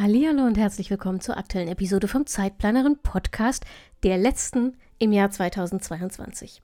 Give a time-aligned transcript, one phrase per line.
[0.00, 3.64] Hallo und herzlich willkommen zur aktuellen Episode vom Zeitplanerin Podcast,
[4.04, 6.62] der letzten im Jahr 2022.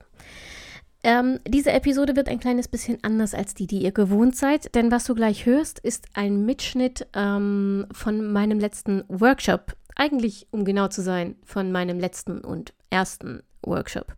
[1.03, 4.89] Ähm, diese Episode wird ein kleines bisschen anders als die, die ihr gewohnt seid, denn
[4.89, 9.75] was du gleich hörst, ist ein Mitschnitt ähm, von meinem letzten Workshop.
[9.97, 14.15] Eigentlich, um genau zu sein, von meinem letzten und ersten Workshop.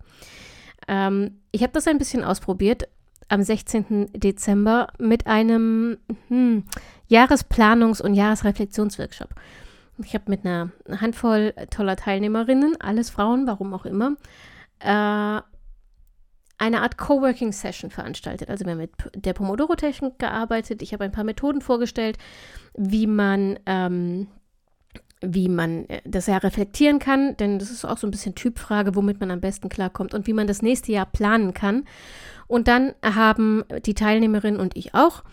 [0.88, 2.88] Ähm, ich habe das ein bisschen ausprobiert
[3.30, 4.12] am 16.
[4.14, 6.66] Dezember mit einem hm,
[7.10, 9.30] Jahresplanungs- und Jahresreflexionsworkshop.
[10.04, 14.16] Ich habe mit einer Handvoll toller Teilnehmerinnen, alles Frauen, warum auch immer,
[14.80, 15.42] äh,
[16.60, 18.50] eine Art Coworking-Session veranstaltet.
[18.50, 20.82] Also wir haben mit der Pomodoro-Technik gearbeitet.
[20.82, 22.18] Ich habe ein paar Methoden vorgestellt,
[22.76, 24.28] wie man, ähm,
[25.22, 28.96] wie man äh, das Jahr reflektieren kann, denn das ist auch so ein bisschen Typfrage,
[28.96, 31.86] womit man am besten klarkommt und wie man das nächste Jahr planen kann.
[32.48, 35.24] Und dann haben die Teilnehmerin und ich auch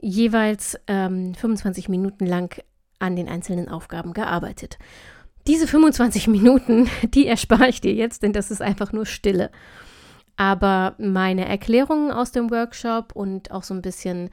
[0.00, 2.62] jeweils ähm, 25 Minuten lang
[2.98, 4.78] an den einzelnen Aufgaben gearbeitet.
[5.46, 9.50] Diese 25 Minuten, die erspare ich dir jetzt, denn das ist einfach nur Stille.
[10.36, 14.30] Aber meine Erklärungen aus dem Workshop und auch so ein bisschen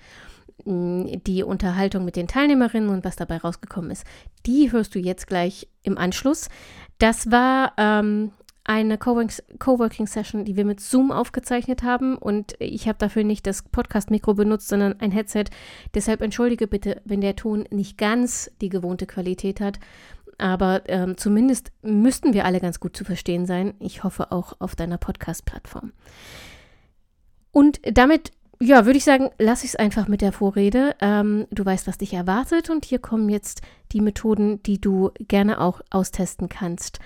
[0.65, 4.05] mm, die Unterhaltung mit den Teilnehmerinnen und was dabei rausgekommen ist,
[4.45, 6.49] die hörst du jetzt gleich im Anschluss.
[6.99, 8.31] Das war ähm,
[8.65, 14.33] eine Coworking-Session, die wir mit Zoom aufgezeichnet haben und ich habe dafür nicht das Podcast-Mikro
[14.33, 15.45] benutzt, sondern ein Headset.
[15.93, 19.79] Deshalb entschuldige bitte, wenn der Ton nicht ganz die gewohnte Qualität hat,
[20.39, 23.75] aber ähm, zumindest müssten wir alle ganz gut zu verstehen sein.
[23.79, 25.93] Ich hoffe auch auf deiner Podcast-Plattform.
[27.51, 28.31] Und damit
[28.61, 30.95] ja, würde ich sagen, lasse ich es einfach mit der Vorrede.
[31.01, 33.61] Ähm, du weißt, was dich erwartet und hier kommen jetzt
[33.91, 36.99] die Methoden, die du gerne auch austesten kannst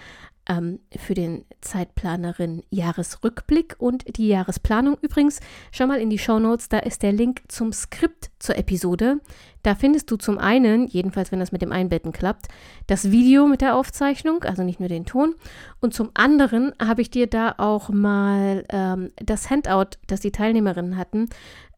[0.50, 4.98] ähm, für den Zeitplanerin Jahresrückblick und die Jahresplanung.
[5.02, 5.40] Übrigens,
[5.72, 9.22] schau mal in die Show Notes, da ist der Link zum Skript zur Episode.
[9.64, 12.48] Da findest du zum einen, jedenfalls wenn das mit dem Einbetten klappt,
[12.88, 15.36] das Video mit der Aufzeichnung, also nicht nur den Ton.
[15.80, 20.98] Und zum anderen habe ich dir da auch mal ähm, das Handout, das die Teilnehmerinnen
[20.98, 21.30] hatten,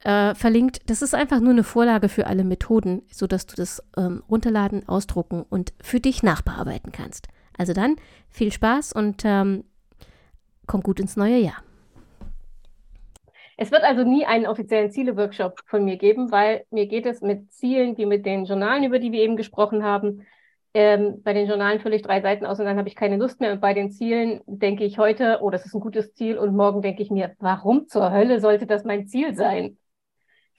[0.04, 0.80] äh, verlinkt.
[0.90, 5.44] Das ist einfach nur eine Vorlage für alle Methoden, sodass du das ähm, runterladen, ausdrucken
[5.50, 7.28] und für dich nachbearbeiten kannst.
[7.62, 9.66] Also dann viel Spaß und ähm,
[10.66, 11.62] komm gut ins neue Jahr.
[13.56, 17.54] Es wird also nie einen offiziellen Ziele-Workshop von mir geben, weil mir geht es mit
[17.54, 20.26] Zielen wie mit den Journalen, über die wir eben gesprochen haben.
[20.74, 23.40] Ähm, bei den Journalen fülle ich drei Seiten aus und dann habe ich keine Lust
[23.40, 23.54] mehr.
[23.54, 26.40] Und bei den Zielen denke ich heute, oh, das ist ein gutes Ziel.
[26.40, 29.78] Und morgen denke ich mir, warum zur Hölle sollte das mein Ziel sein?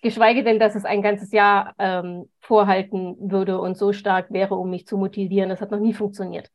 [0.02, 4.70] Geschweige denn, dass es ein ganzes Jahr ähm, vorhalten würde und so stark wäre, um
[4.70, 5.48] mich zu motivieren.
[5.48, 6.48] Das hat noch nie funktioniert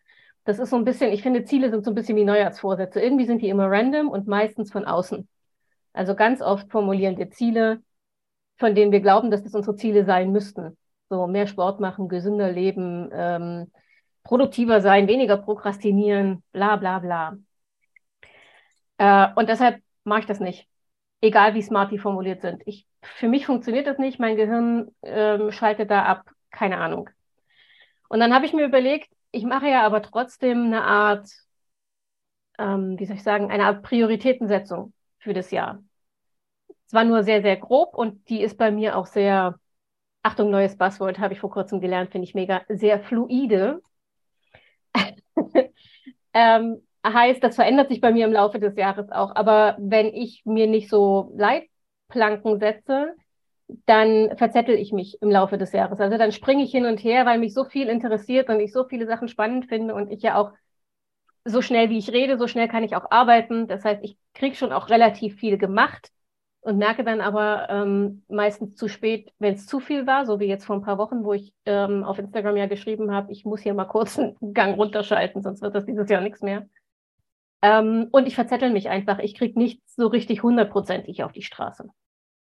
[0.47, 3.01] das ist so ein bisschen, ich finde, Ziele sind so ein bisschen wie Neujahrsvorsätze.
[3.01, 5.27] Irgendwie sind die immer random und meistens von außen.
[5.91, 7.81] Also ganz oft formulieren wir Ziele,
[8.57, 10.77] von denen wir glauben, dass das unsere Ziele sein müssten.
[11.09, 13.71] So mehr Sport machen, gesünder leben, ähm,
[14.23, 17.37] produktiver sein, weniger prokrastinieren, bla bla bla.
[18.99, 20.65] Äh, und deshalb mache ich das nicht.
[21.19, 22.63] Egal wie smart die formuliert sind.
[22.65, 27.09] Ich, für mich funktioniert das nicht, mein Gehirn ähm, schaltet da ab, keine Ahnung.
[28.07, 31.29] Und dann habe ich mir überlegt, ich mache ja aber trotzdem eine Art,
[32.57, 35.83] ähm, wie soll ich sagen, eine Art Prioritätensetzung für das Jahr.
[36.87, 39.59] Zwar nur sehr, sehr grob und die ist bei mir auch sehr,
[40.23, 43.81] Achtung, neues Buzzword, habe ich vor kurzem gelernt, finde ich mega, sehr fluide.
[46.33, 49.35] ähm, heißt, das verändert sich bei mir im Laufe des Jahres auch.
[49.35, 53.15] Aber wenn ich mir nicht so Leitplanken setze,
[53.85, 55.99] dann verzettel ich mich im Laufe des Jahres.
[55.99, 58.85] Also dann springe ich hin und her, weil mich so viel interessiert und ich so
[58.85, 60.51] viele Sachen spannend finde und ich ja auch
[61.45, 63.67] so schnell wie ich rede, so schnell kann ich auch arbeiten.
[63.67, 66.11] Das heißt, ich kriege schon auch relativ viel gemacht
[66.61, 70.47] und merke dann aber ähm, meistens zu spät, wenn es zu viel war, so wie
[70.47, 73.61] jetzt vor ein paar Wochen, wo ich ähm, auf Instagram ja geschrieben habe, ich muss
[73.61, 76.67] hier mal kurz einen Gang runterschalten, sonst wird das dieses Jahr nichts mehr.
[77.61, 79.19] Ähm, und ich verzettel mich einfach.
[79.19, 81.89] Ich kriege nichts so richtig hundertprozentig auf die Straße.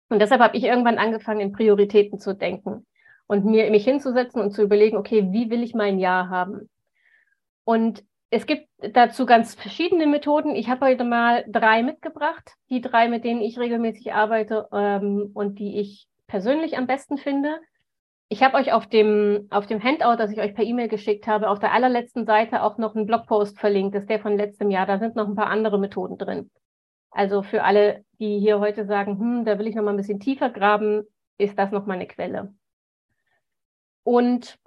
[0.09, 2.87] Und deshalb habe ich irgendwann angefangen, in Prioritäten zu denken
[3.27, 6.69] und mir mich hinzusetzen und zu überlegen, okay, wie will ich mein Jahr haben?
[7.65, 10.56] Und es gibt dazu ganz verschiedene Methoden.
[10.56, 15.59] Ich habe heute mal drei mitgebracht, die drei, mit denen ich regelmäßig arbeite ähm, und
[15.59, 17.61] die ich persönlich am besten finde.
[18.29, 21.49] ich habe euch auf dem, auf dem Handout, das ich euch per E-Mail geschickt habe,
[21.49, 23.95] auf der allerletzten Seite auch noch einen Blogpost verlinkt.
[23.95, 24.87] Das ist der von letztem Jahr.
[24.87, 26.51] Da sind noch ein paar andere Methoden drin.
[27.15, 30.19] Also für alle, die hier heute sagen, hm, da will ich noch mal ein bisschen
[30.19, 31.05] tiefer graben,
[31.39, 32.53] ist das noch mal eine Quelle.
[34.03, 34.59] Und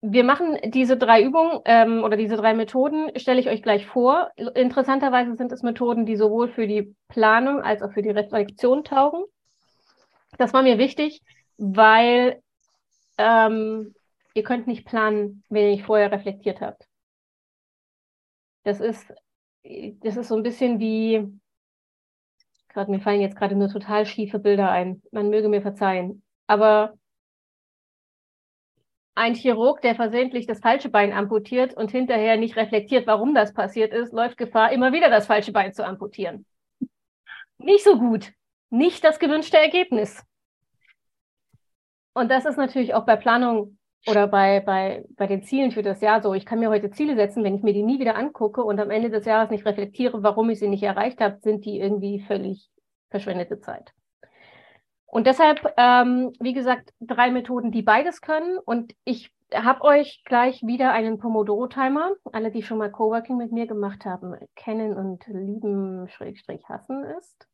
[0.00, 4.30] wir machen diese drei Übungen ähm, oder diese drei Methoden, stelle ich euch gleich vor.
[4.54, 9.22] Interessanterweise sind es Methoden, die sowohl für die Planung als auch für die Reflexion taugen.
[10.38, 11.20] Das war mir wichtig,
[11.58, 12.40] weil
[13.18, 13.94] ähm,
[14.32, 16.88] ihr könnt nicht planen, wenn ihr nicht vorher reflektiert habt.
[18.62, 19.12] Das ist,
[19.62, 21.28] das ist so ein bisschen wie,
[22.70, 25.02] gerade mir fallen jetzt gerade nur total schiefe Bilder ein.
[25.12, 26.22] Man möge mir verzeihen.
[26.46, 26.94] Aber
[29.14, 33.92] ein Chirurg, der versehentlich das falsche Bein amputiert und hinterher nicht reflektiert, warum das passiert
[33.92, 36.46] ist, läuft Gefahr, immer wieder das falsche Bein zu amputieren.
[37.58, 38.32] Nicht so gut.
[38.70, 40.24] Nicht das gewünschte Ergebnis.
[42.14, 46.00] Und das ist natürlich auch bei Planung oder bei, bei, bei den Zielen für das
[46.00, 46.34] Jahr so.
[46.34, 48.90] Ich kann mir heute Ziele setzen, wenn ich mir die nie wieder angucke und am
[48.90, 52.70] Ende des Jahres nicht reflektiere, warum ich sie nicht erreicht habe, sind die irgendwie völlig
[53.10, 53.92] verschwendete Zeit.
[55.06, 58.58] Und deshalb, ähm, wie gesagt, drei Methoden, die beides können.
[58.58, 62.12] Und ich habe euch gleich wieder einen Pomodoro-Timer.
[62.32, 67.48] Alle, die schon mal Coworking mit mir gemacht haben, kennen und lieben, Schrägstrich hassen ist.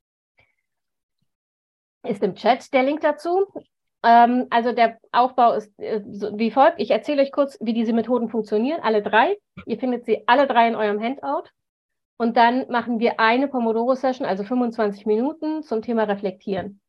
[2.03, 3.47] Ist im Chat der Link dazu.
[4.07, 6.79] Ähm, also der Aufbau ist äh, so wie folgt.
[6.79, 9.37] Ich erzähle euch kurz, wie diese Methoden funktionieren, alle drei.
[9.67, 11.51] Ihr findet sie alle drei in eurem Handout.
[12.17, 16.81] Und dann machen wir eine Pomodoro-Session, also 25 Minuten zum Thema Reflektieren.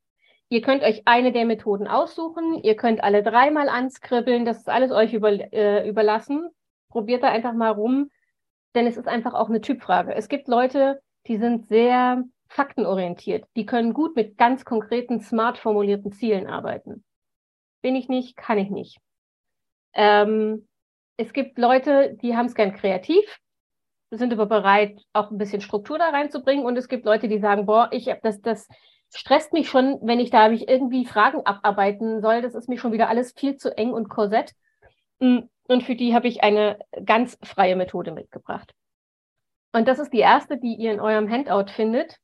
[0.50, 2.64] Ihr könnt euch eine der Methoden aussuchen.
[2.64, 4.46] Ihr könnt alle dreimal anskribbeln.
[4.46, 6.50] Das ist alles euch über, äh, überlassen.
[6.90, 8.12] Probiert da einfach mal rum,
[8.76, 10.14] denn es ist einfach auch eine Typfrage.
[10.14, 13.46] Es gibt Leute, die sind sehr faktenorientiert.
[13.56, 17.04] Die können gut mit ganz konkreten, smart formulierten Zielen arbeiten.
[17.88, 19.00] Bin ich nicht, kann ich nicht.
[19.94, 20.68] Ähm,
[21.16, 23.40] es gibt Leute, die haben es gern kreativ,
[24.12, 26.66] sind aber bereit, auch ein bisschen Struktur da reinzubringen.
[26.66, 28.68] Und es gibt Leute, die sagen, boah, ich das, das
[29.16, 32.42] stresst mich schon, wenn ich da mich irgendwie Fragen abarbeiten soll.
[32.42, 34.52] Das ist mir schon wieder alles viel zu eng und korsett.
[35.20, 38.74] Mm, und für die habe ich eine ganz freie Methode mitgebracht.
[39.72, 42.18] Und das ist die erste, die ihr in eurem Handout findet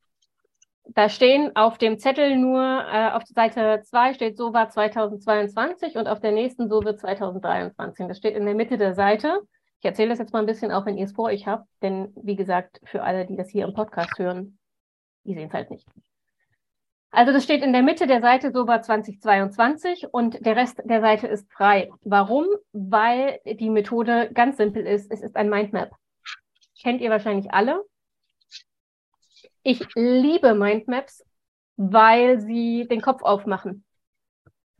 [0.86, 6.08] da stehen auf dem Zettel nur, äh, auf Seite 2 steht, so war 2022 und
[6.08, 8.08] auf der nächsten, so wird 2023.
[8.08, 9.42] Das steht in der Mitte der Seite.
[9.80, 12.14] Ich erzähle das jetzt mal ein bisschen, auch wenn ihr es vor euch habt, denn
[12.16, 14.58] wie gesagt, für alle, die das hier im Podcast hören,
[15.24, 15.88] die sehen es halt nicht.
[17.12, 21.00] Also das steht in der Mitte der Seite, so war 2022 und der Rest der
[21.00, 21.90] Seite ist frei.
[22.04, 22.48] Warum?
[22.72, 25.12] Weil die Methode ganz simpel ist.
[25.12, 25.92] Es ist ein Mindmap.
[26.82, 27.84] Kennt ihr wahrscheinlich alle.
[29.63, 31.25] Ich liebe Mindmaps,
[31.77, 33.86] weil sie den Kopf aufmachen.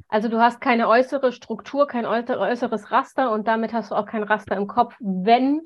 [0.10, 4.24] Also du hast keine äußere Struktur, kein äußeres Raster und damit hast du auch kein
[4.24, 5.62] Raster im Kopf, wenn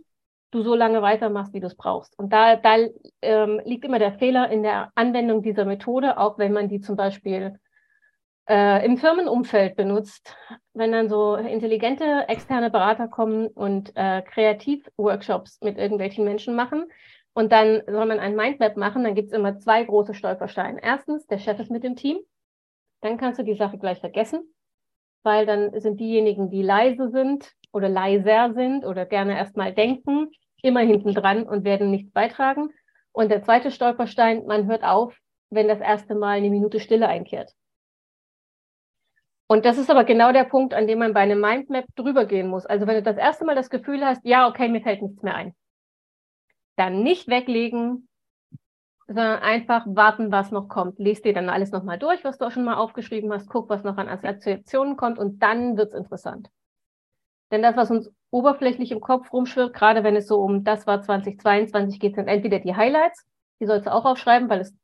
[0.51, 2.17] du so lange weitermachst, wie du es brauchst.
[2.17, 2.77] Und da, da
[3.21, 6.95] ähm, liegt immer der Fehler in der Anwendung dieser Methode, auch wenn man die zum
[6.95, 7.59] Beispiel
[8.47, 10.37] äh, im Firmenumfeld benutzt,
[10.73, 16.85] wenn dann so intelligente externe Berater kommen und äh, Kreativworkshops mit irgendwelchen Menschen machen,
[17.37, 20.79] und dann soll man ein Mindmap machen, dann gibt es immer zwei große Stolpersteine.
[20.81, 22.17] Erstens, der Chef ist mit dem Team.
[23.01, 24.41] Dann kannst du die Sache gleich vergessen,
[25.21, 30.31] weil dann sind diejenigen, die leise sind oder leiser sind oder gerne erstmal denken,
[30.63, 32.73] immer hinten dran und werden nichts beitragen.
[33.11, 35.15] Und der zweite Stolperstein, man hört auf,
[35.51, 37.51] wenn das erste Mal eine Minute Stille einkehrt.
[39.45, 42.47] Und das ist aber genau der Punkt, an dem man bei einem Mindmap drüber gehen
[42.47, 42.65] muss.
[42.65, 45.35] Also wenn du das erste Mal das Gefühl hast, ja, okay, mir fällt nichts mehr
[45.35, 45.53] ein,
[46.77, 48.07] dann nicht weglegen,
[49.07, 50.99] sondern einfach warten, was noch kommt.
[50.99, 53.83] Lest dir dann alles nochmal durch, was du auch schon mal aufgeschrieben hast, guck, was
[53.83, 56.49] noch an Assoziationen kommt und dann wird es interessant.
[57.51, 61.01] Denn das, was uns oberflächlich im Kopf rumschwirrt, gerade wenn es so um das war
[61.01, 63.25] 2022 geht, sind entweder die Highlights,
[63.61, 64.75] die sollst du auch aufschreiben, weil es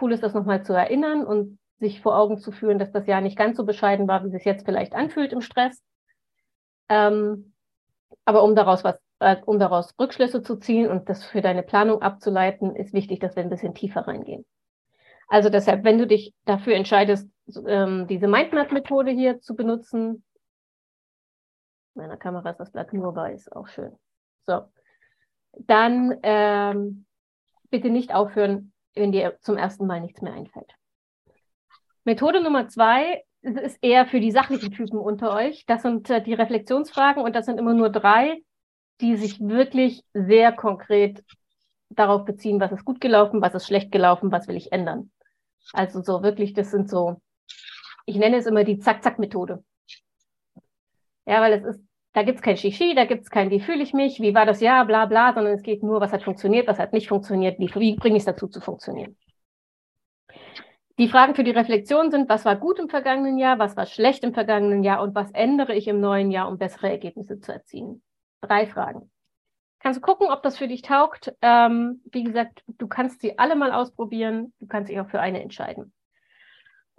[0.00, 3.20] cool ist, das nochmal zu erinnern und sich vor Augen zu führen, dass das Jahr
[3.20, 5.82] nicht ganz so bescheiden war, wie es sich jetzt vielleicht anfühlt im Stress.
[6.88, 7.52] Ähm,
[8.24, 9.03] aber um daraus was
[9.46, 13.42] um daraus Rückschlüsse zu ziehen und das für deine Planung abzuleiten, ist wichtig, dass wir
[13.42, 14.44] ein bisschen tiefer reingehen.
[15.28, 17.28] Also deshalb, wenn du dich dafür entscheidest,
[17.66, 20.24] ähm, diese Mindmap-Methode hier zu benutzen,
[21.94, 23.96] meiner Kamera ist das Blatt nur weiß, auch schön.
[24.46, 24.62] So,
[25.52, 27.06] dann ähm,
[27.70, 30.72] bitte nicht aufhören, wenn dir zum ersten Mal nichts mehr einfällt.
[32.04, 35.64] Methode Nummer zwei ist eher für die sachlichen Typen unter euch.
[35.66, 38.42] Das sind äh, die Reflexionsfragen und das sind immer nur drei
[39.00, 41.22] die sich wirklich sehr konkret
[41.90, 45.10] darauf beziehen, was ist gut gelaufen, was ist schlecht gelaufen, was will ich ändern.
[45.72, 47.20] Also so wirklich, das sind so,
[48.06, 49.64] ich nenne es immer die Zack-Zack-Methode.
[51.26, 53.82] Ja, weil es ist, da gibt es kein Shishi, da gibt es kein, wie fühle
[53.82, 56.68] ich mich, wie war das Jahr, bla bla, sondern es geht nur, was hat funktioniert,
[56.68, 59.16] was hat nicht funktioniert, wie, wie bringe ich es dazu zu funktionieren.
[60.98, 64.22] Die Fragen für die Reflexion sind, was war gut im vergangenen Jahr, was war schlecht
[64.22, 68.02] im vergangenen Jahr und was ändere ich im neuen Jahr, um bessere Ergebnisse zu erzielen.
[68.46, 69.10] Drei Fragen.
[69.80, 71.34] Kannst du gucken, ob das für dich taugt.
[71.42, 74.54] Ähm, wie gesagt, du kannst sie alle mal ausprobieren.
[74.60, 75.92] Du kannst dich auch für eine entscheiden.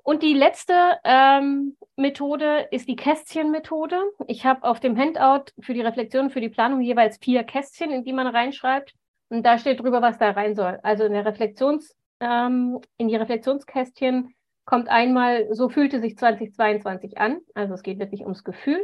[0.04, 4.00] Und die letzte ähm, Methode ist die Kästchenmethode.
[4.28, 8.04] Ich habe auf dem Handout für die Reflexion, für die Planung jeweils vier Kästchen, in
[8.04, 8.94] die man reinschreibt.
[9.30, 10.80] Und da steht drüber, was da rein soll.
[10.84, 14.36] Also in der Reflexions, ähm, in die Reflexionskästchen
[14.66, 17.40] kommt einmal, so fühlte sich 2022 an.
[17.56, 18.84] Also es geht wirklich ums Gefühl.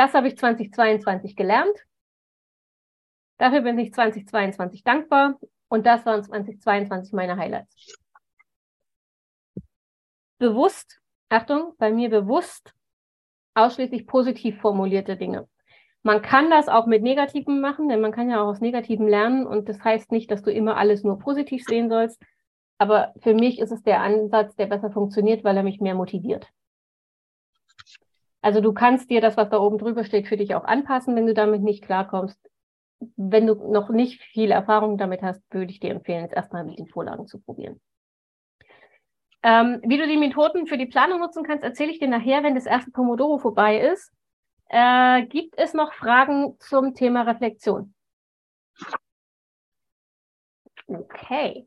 [0.00, 1.76] Das habe ich 2022 gelernt.
[3.36, 5.38] Dafür bin ich 2022 dankbar.
[5.68, 7.76] Und das waren 2022 meine Highlights
[10.38, 12.72] bewusst, Achtung, bei mir bewusst
[13.54, 15.46] ausschließlich positiv formulierte Dinge.
[16.02, 19.46] Man kann das auch mit Negativen machen, denn man kann ja auch aus Negativen lernen
[19.46, 22.22] und das heißt nicht, dass du immer alles nur positiv sehen sollst.
[22.78, 26.48] Aber für mich ist es der Ansatz, der besser funktioniert, weil er mich mehr motiviert.
[28.42, 31.26] Also du kannst dir das, was da oben drüber steht, für dich auch anpassen, wenn
[31.26, 32.38] du damit nicht klarkommst.
[33.16, 36.78] Wenn du noch nicht viel Erfahrung damit hast, würde ich dir empfehlen, es erstmal mit
[36.78, 37.80] den Vorlagen zu probieren.
[39.42, 42.54] Ähm, wie du die Methoden für die Planung nutzen kannst, erzähle ich dir nachher, wenn
[42.54, 44.12] das erste Pomodoro vorbei ist.
[44.68, 47.94] Äh, gibt es noch Fragen zum Thema Reflexion?
[50.88, 51.66] Okay.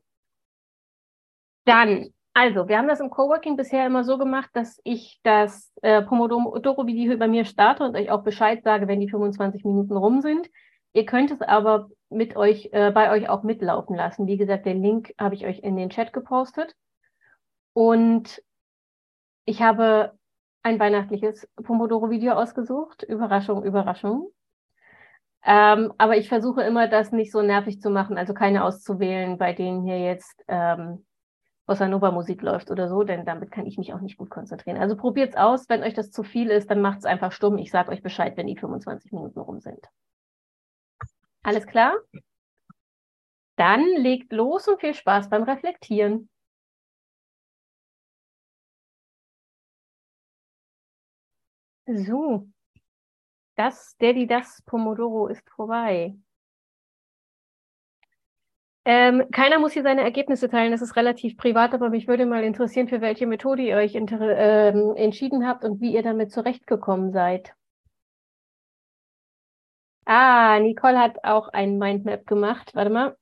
[1.64, 6.02] Dann, also, wir haben das im Coworking bisher immer so gemacht, dass ich das äh,
[6.02, 10.50] Pomodoro-Video bei mir starte und euch auch Bescheid sage, wenn die 25 Minuten rum sind.
[10.94, 14.26] Ihr könnt es aber mit euch, äh, bei euch auch mitlaufen lassen.
[14.26, 16.74] Wie gesagt, den Link habe ich euch in den Chat gepostet.
[17.72, 18.42] Und
[19.44, 20.18] ich habe
[20.64, 23.04] ein weihnachtliches Pomodoro-Video ausgesucht.
[23.04, 24.32] Überraschung, Überraschung.
[25.44, 29.52] Ähm, aber ich versuche immer, das nicht so nervig zu machen, also keine auszuwählen, bei
[29.52, 31.04] denen hier jetzt ähm,
[31.66, 34.76] Bossa Nova Musik läuft oder so, denn damit kann ich mich auch nicht gut konzentrieren.
[34.76, 35.68] Also probiert's aus.
[35.68, 37.56] Wenn euch das zu viel ist, dann macht's einfach stumm.
[37.58, 39.88] Ich sage euch Bescheid, wenn die 25 Minuten rum sind.
[41.42, 41.94] Alles klar?
[43.56, 46.28] Dann legt los und viel Spaß beim Reflektieren.
[51.86, 52.48] So,
[53.56, 56.16] das, Daddy, das Pomodoro ist vorbei.
[58.86, 62.44] Ähm, keiner muss hier seine Ergebnisse teilen, das ist relativ privat, aber mich würde mal
[62.44, 67.54] interessieren, für welche Methode ihr euch ähm, entschieden habt und wie ihr damit zurechtgekommen seid.
[70.06, 72.74] Ah, Nicole hat auch ein Mindmap gemacht.
[72.74, 73.16] Warte mal.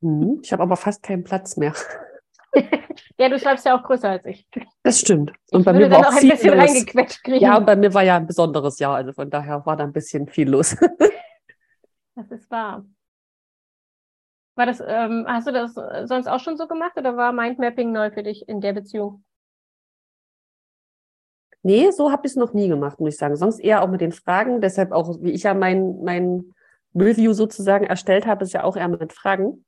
[0.00, 0.40] Mhm.
[0.42, 1.74] Ich habe aber fast keinen Platz mehr.
[3.18, 4.46] Ja, du schreibst ja auch größer als ich.
[4.82, 5.32] Das stimmt.
[5.50, 7.40] Und ich bei mir war auch ein bisschen reingequetscht kriegen.
[7.44, 10.28] Ja, bei mir war ja ein besonderes Jahr, also von daher war da ein bisschen
[10.28, 10.76] viel los.
[12.14, 12.84] das ist wahr.
[14.54, 15.74] War das, ähm, hast du das
[16.08, 19.24] sonst auch schon so gemacht oder war Mindmapping neu für dich in der Beziehung?
[21.62, 23.36] Nee, so habe ich es noch nie gemacht, muss ich sagen.
[23.36, 24.60] Sonst eher auch mit den Fragen.
[24.60, 26.54] Deshalb auch, wie ich ja mein, mein
[26.94, 29.64] Review sozusagen erstellt habe, ist ja auch eher mit Fragen.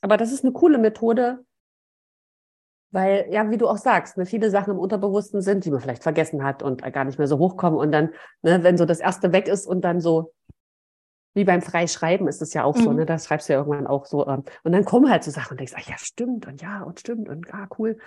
[0.00, 1.44] Aber das ist eine coole Methode,
[2.94, 6.04] weil, ja, wie du auch sagst, ne, viele Sachen im Unterbewussten sind, die man vielleicht
[6.04, 7.76] vergessen hat und gar nicht mehr so hochkommen.
[7.76, 8.10] Und dann,
[8.42, 10.32] ne, wenn so das erste weg ist und dann so,
[11.34, 12.82] wie beim Freischreiben ist es ja auch mhm.
[12.82, 13.04] so, ne?
[13.04, 14.24] Da schreibst du ja irgendwann auch so.
[14.28, 17.00] Ähm, und dann kommen halt so Sachen und denkst, ach ja, stimmt und ja und
[17.00, 17.98] stimmt und ah, cool.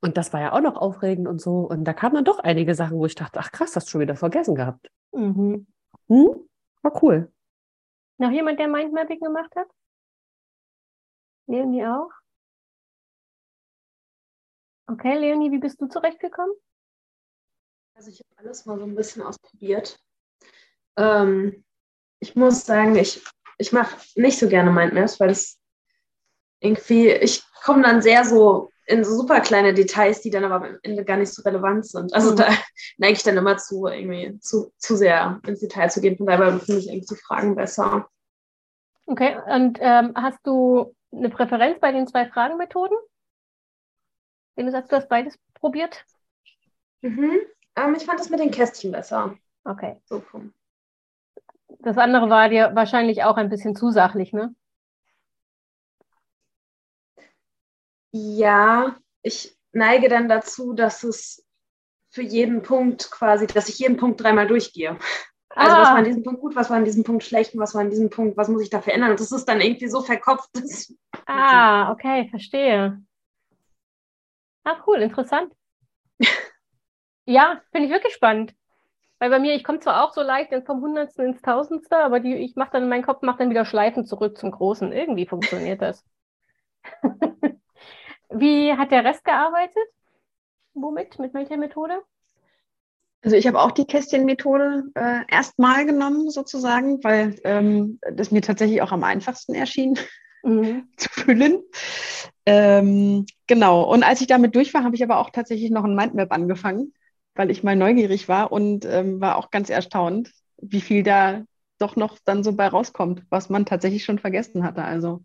[0.00, 1.68] Und das war ja auch noch aufregend und so.
[1.68, 4.00] Und da kamen dann doch einige Sachen, wo ich dachte, ach krass, hast du schon
[4.00, 4.88] wieder vergessen gehabt.
[5.10, 5.66] Mhm.
[6.06, 6.36] Hm?
[6.82, 7.32] War cool.
[8.18, 9.66] Noch jemand, der Mindmapping gemacht hat?
[11.48, 12.10] Leonie auch?
[14.90, 16.52] Okay, Leonie, wie bist du zurechtgekommen?
[17.94, 20.00] Also ich habe alles mal so ein bisschen ausprobiert.
[20.96, 21.64] Ähm,
[22.18, 23.22] ich muss sagen, ich,
[23.58, 25.60] ich mache nicht so gerne Mindmaps, weil es
[26.58, 30.78] irgendwie, ich komme dann sehr so in so super kleine Details, die dann aber am
[30.82, 32.12] Ende gar nicht so relevant sind.
[32.12, 32.36] Also mhm.
[32.36, 32.48] da
[32.98, 36.16] neige ich dann immer zu, irgendwie zu, zu sehr ins Detail zu gehen.
[36.16, 38.08] Von daher finde ich irgendwie die Fragen besser.
[39.06, 42.96] Okay, und ähm, hast du eine Präferenz bei den zwei Fragenmethoden?
[44.54, 46.04] Wenn du sagst, du hast beides probiert?
[47.02, 47.38] Mhm.
[47.76, 49.36] Ähm, ich fand das mit den Kästchen besser.
[49.64, 49.96] Okay.
[50.04, 50.22] So.
[51.80, 54.54] Das andere war dir wahrscheinlich auch ein bisschen zu sachlich, ne?
[58.12, 61.46] Ja, ich neige dann dazu, dass es
[62.10, 64.98] für jeden Punkt quasi, dass ich jeden Punkt dreimal durchgehe.
[65.50, 67.74] Also was war an diesem Punkt gut, was war an diesem Punkt schlecht und was
[67.74, 69.12] war an diesem Punkt, was muss ich da verändern?
[69.12, 70.50] Und das ist dann irgendwie so verkopft.
[71.26, 73.00] Ah, okay, verstehe.
[74.70, 75.52] Ah, cool, interessant.
[77.26, 78.54] Ja, finde ich wirklich spannend.
[79.20, 82.34] Weil bei mir, ich komme zwar auch so leicht vom Hundertsten ins Tausendste, aber die,
[82.34, 84.90] ich mache dann, mein Kopf macht dann wieder Schleifen zurück zum Großen.
[84.92, 86.04] Irgendwie funktioniert das.
[88.30, 89.84] Wie hat der Rest gearbeitet?
[90.74, 91.18] Womit?
[91.20, 92.02] Mit welcher Methode?
[93.22, 98.82] Also ich habe auch die Kästchenmethode äh, erstmal genommen sozusagen, weil ähm, das mir tatsächlich
[98.82, 99.98] auch am einfachsten erschien
[100.42, 100.88] Mhm.
[100.96, 101.62] zu füllen.
[102.46, 103.82] Ähm, genau.
[103.82, 106.92] Und als ich damit durch war, habe ich aber auch tatsächlich noch ein Mindmap angefangen,
[107.34, 110.30] weil ich mal neugierig war und ähm, war auch ganz erstaunt,
[110.60, 111.42] wie viel da
[111.78, 114.82] doch noch dann so bei rauskommt, was man tatsächlich schon vergessen hatte.
[114.84, 115.24] Also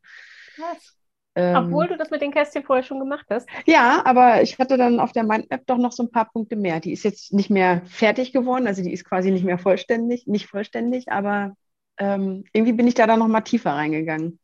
[0.56, 0.96] Krass.
[1.36, 3.48] ähm, Obwohl du das mit den Kästchen vorher schon gemacht hast.
[3.66, 6.80] Ja, aber ich hatte dann auf der Mindmap doch noch so ein paar Punkte mehr.
[6.80, 10.48] Die ist jetzt nicht mehr fertig geworden, also die ist quasi nicht mehr vollständig, nicht
[10.48, 11.56] vollständig, aber
[11.98, 14.40] ähm, irgendwie bin ich da dann noch mal tiefer reingegangen.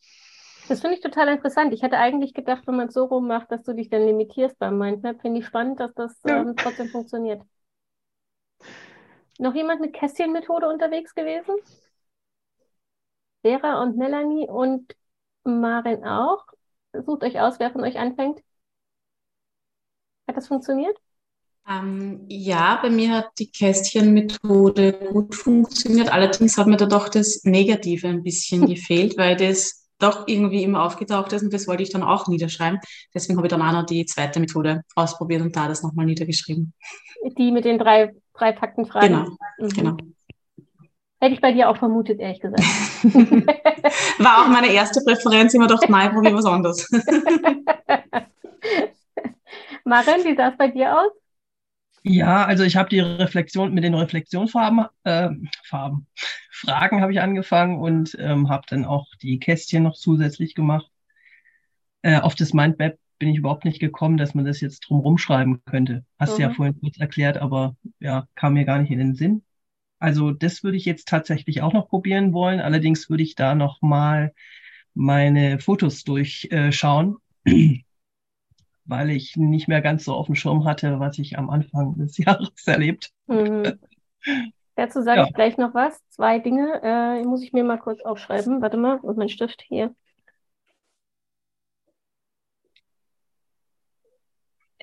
[0.71, 1.73] Das finde ich total interessant.
[1.73, 4.57] Ich hätte eigentlich gedacht, wenn man es so rum macht, dass du dich dann limitierst
[4.57, 5.19] beim Mindmap.
[5.19, 6.41] Finde ich spannend, dass das Ja.
[6.43, 7.41] ähm, trotzdem funktioniert.
[9.37, 11.55] Noch jemand mit Kästchenmethode unterwegs gewesen?
[13.43, 14.95] Vera und Melanie und
[15.43, 16.45] Maren auch.
[16.93, 18.39] Sucht euch aus, wer von euch anfängt.
[20.27, 20.97] Hat das funktioniert?
[21.67, 26.11] Ähm, ja, bei mir hat die Kästchenmethode gut funktioniert.
[26.11, 30.83] Allerdings hat mir da doch das Negative ein bisschen gefehlt, weil das doch irgendwie immer
[30.83, 32.79] aufgetaucht ist und das wollte ich dann auch niederschreiben.
[33.13, 36.73] Deswegen habe ich dann auch noch die zweite Methode ausprobiert und da das nochmal niedergeschrieben.
[37.37, 39.09] Die mit den drei, drei Faktenfragen.
[39.09, 39.29] Genau,
[39.59, 39.69] Mhm.
[39.69, 39.97] genau.
[41.19, 42.63] Hätte ich bei dir auch vermutet, ehrlich gesagt.
[44.17, 46.89] War auch meine erste Präferenz, immer doch, nein, probier was anderes.
[49.85, 51.11] Maren, wie sah es bei dir aus?
[52.03, 55.29] Ja, also ich habe die Reflexion mit den Reflexionsfarben, äh,
[55.65, 56.07] Farben,
[56.51, 60.89] Fragen habe ich angefangen und ähm, habe dann auch die Kästchen noch zusätzlich gemacht.
[62.01, 65.61] Äh, auf das Mindmap bin ich überhaupt nicht gekommen, dass man das jetzt drumherum schreiben
[65.65, 66.05] könnte.
[66.19, 66.55] Hast du ja Mhm.
[66.55, 69.43] vorhin kurz erklärt, aber ja, kam mir gar nicht in den Sinn.
[69.99, 72.59] Also das würde ich jetzt tatsächlich auch noch probieren wollen.
[72.61, 74.33] Allerdings würde ich da noch mal
[74.95, 77.17] meine Fotos durchschauen,
[78.85, 82.17] weil ich nicht mehr ganz so auf dem Schirm hatte, was ich am Anfang des
[82.25, 83.11] Jahres erlebt.
[83.27, 83.79] Mhm.
[84.75, 85.27] Dazu sage Ja.
[85.27, 86.01] ich gleich noch was.
[86.09, 86.81] Zwei Dinge.
[86.83, 88.61] Äh, muss ich mir mal kurz aufschreiben.
[88.61, 89.93] Warte mal, und mein Stift hier.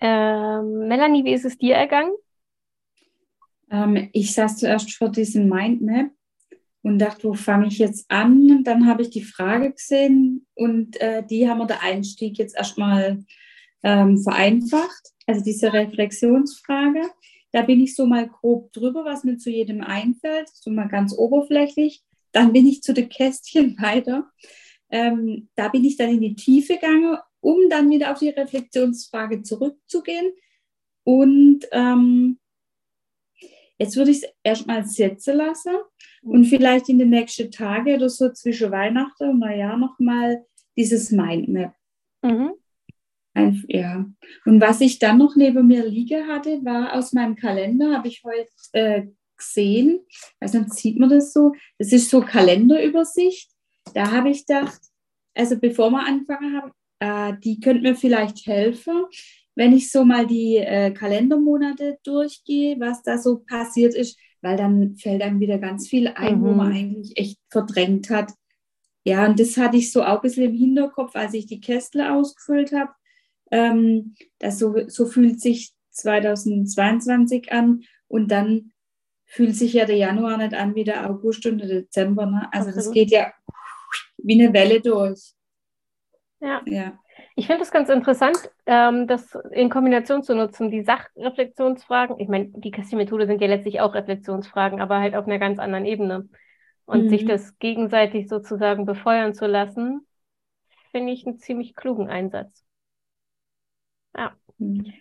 [0.00, 2.12] Ähm, Melanie, wie ist es dir ergangen?
[3.70, 6.11] Ähm, ich saß zuerst vor diesem Mindmap
[6.82, 8.62] und dachte, wo fange ich jetzt an?
[8.64, 13.24] Dann habe ich die Frage gesehen und äh, die haben wir der Einstieg jetzt erstmal
[13.82, 15.12] ähm, vereinfacht.
[15.26, 17.02] Also diese Reflexionsfrage.
[17.52, 21.16] Da bin ich so mal grob drüber, was mir zu jedem einfällt, so mal ganz
[21.16, 22.02] oberflächlich.
[22.32, 24.30] Dann bin ich zu den Kästchen weiter.
[24.90, 29.42] Ähm, da bin ich dann in die Tiefe gegangen, um dann wieder auf die Reflexionsfrage
[29.42, 30.32] zurückzugehen.
[31.04, 32.38] Und ähm,
[33.78, 35.76] Jetzt würde ich es erstmal setzen lassen
[36.22, 40.44] und vielleicht in den nächsten Tagen oder so zwischen Weihnachten und Neujahr nochmal
[40.76, 41.74] dieses Mindmap.
[42.22, 42.54] Mhm.
[43.38, 44.07] Ein, ja.
[44.44, 48.22] Und was ich dann noch neben mir liegen hatte, war aus meinem Kalender, habe ich
[48.24, 50.01] heute äh, gesehen,
[50.40, 53.51] also sieht man das so, das ist so Kalenderübersicht.
[53.94, 54.81] Da habe ich gedacht,
[55.35, 59.05] also bevor wir angefangen haben, äh, die könnte mir vielleicht helfen,
[59.55, 64.96] wenn ich so mal die äh, Kalendermonate durchgehe, was da so passiert ist, weil dann
[64.96, 66.57] fällt einem wieder ganz viel ein, wo Mhm.
[66.57, 68.33] man eigentlich echt verdrängt hat.
[69.05, 72.12] Ja, und das hatte ich so auch ein bisschen im Hinterkopf, als ich die Kästle
[72.12, 72.92] ausgefüllt habe.
[73.50, 78.72] Ähm, das so, so fühlt sich 2022 an und dann
[79.26, 82.26] fühlt sich ja der Januar nicht an wie der August und der Dezember.
[82.26, 82.48] Ne?
[82.52, 82.94] Also das Absolut.
[82.94, 83.32] geht ja
[84.18, 85.32] wie eine Welle durch.
[86.40, 86.62] Ja.
[86.66, 86.98] Ja.
[87.34, 92.18] Ich finde es ganz interessant, ähm, das in Kombination zu nutzen, die Sachreflexionsfragen.
[92.20, 95.84] Ich meine, die Kästchen-Methode sind ja letztlich auch Reflexionsfragen, aber halt auf einer ganz anderen
[95.84, 96.28] Ebene.
[96.87, 97.08] Und Mhm.
[97.11, 100.06] sich das gegenseitig sozusagen befeuern zu lassen,
[100.90, 102.64] finde ich einen ziemlich klugen Einsatz.
[104.58, 104.92] Mhm.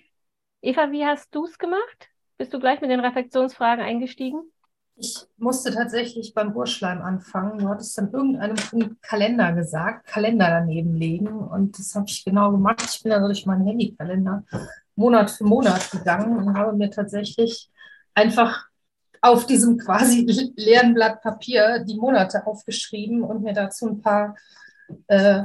[0.61, 2.09] Eva, wie hast du es gemacht?
[2.37, 4.51] Bist du gleich mit den Reflexionsfragen eingestiegen?
[4.95, 7.59] Ich musste tatsächlich beim Urschleim anfangen.
[7.59, 11.27] Du hattest an irgendeinem Punkt Kalender gesagt, Kalender daneben legen.
[11.27, 12.83] Und das habe ich genau gemacht.
[12.83, 14.43] Ich bin also durch meinen Handykalender
[14.95, 17.69] Monat für Monat gegangen und habe mir tatsächlich
[18.15, 18.65] einfach
[19.21, 24.35] auf diesem quasi leeren Blatt Papier die Monate aufgeschrieben und mir dazu ein paar
[25.07, 25.43] äh,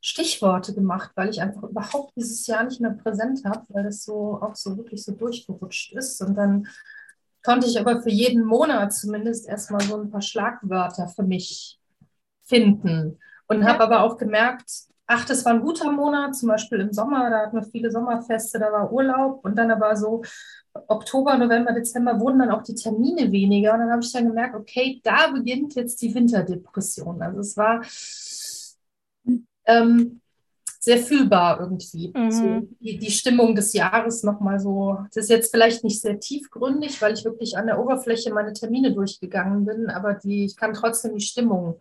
[0.00, 4.40] Stichworte gemacht, weil ich einfach überhaupt dieses Jahr nicht mehr präsent habe, weil das so
[4.40, 6.20] auch so wirklich so durchgerutscht ist.
[6.22, 6.68] Und dann
[7.42, 11.78] konnte ich aber für jeden Monat zumindest erstmal so ein paar Schlagwörter für mich
[12.42, 13.18] finden.
[13.48, 14.70] Und habe aber auch gemerkt,
[15.06, 18.58] ach, das war ein guter Monat, zum Beispiel im Sommer, da hatten wir viele Sommerfeste,
[18.58, 20.22] da war Urlaub und dann aber so
[20.88, 24.56] Oktober, November, Dezember wurden dann auch die Termine weniger und dann habe ich dann gemerkt,
[24.56, 27.22] okay, da beginnt jetzt die Winterdepression.
[27.22, 27.82] Also es war
[29.66, 30.20] ähm,
[30.80, 32.12] sehr fühlbar irgendwie.
[32.14, 32.30] Mhm.
[32.30, 34.98] So, die, die, Stimmung des Jahres nochmal so.
[35.12, 38.92] Das ist jetzt vielleicht nicht sehr tiefgründig, weil ich wirklich an der Oberfläche meine Termine
[38.92, 41.80] durchgegangen bin, aber die, ich kann trotzdem die Stimmung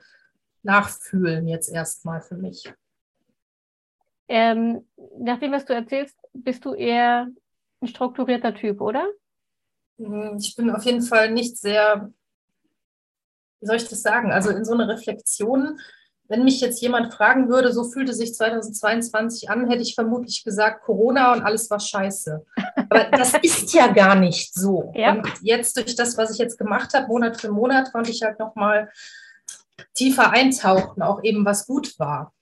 [0.64, 2.72] nachfühlen jetzt erstmal für mich.
[4.28, 4.88] Ähm,
[5.20, 7.28] nach dem, was du erzählst, bist du eher
[7.82, 9.08] ein strukturierter Typ, oder?
[10.00, 12.12] Hm, ich bin auf jeden Fall nicht sehr,
[13.60, 15.80] wie soll ich das sagen, also in so eine Reflexion.
[16.28, 20.84] Wenn mich jetzt jemand fragen würde, so fühlte sich 2022 an, hätte ich vermutlich gesagt
[20.84, 22.44] Corona und alles war scheiße.
[22.90, 24.92] Aber das ist ja gar nicht so.
[24.96, 25.14] Ja.
[25.14, 28.40] Und jetzt durch das, was ich jetzt gemacht habe, Monat für Monat, konnte ich halt
[28.40, 28.90] nochmal
[29.94, 32.34] tiefer eintauchen, auch eben was gut war.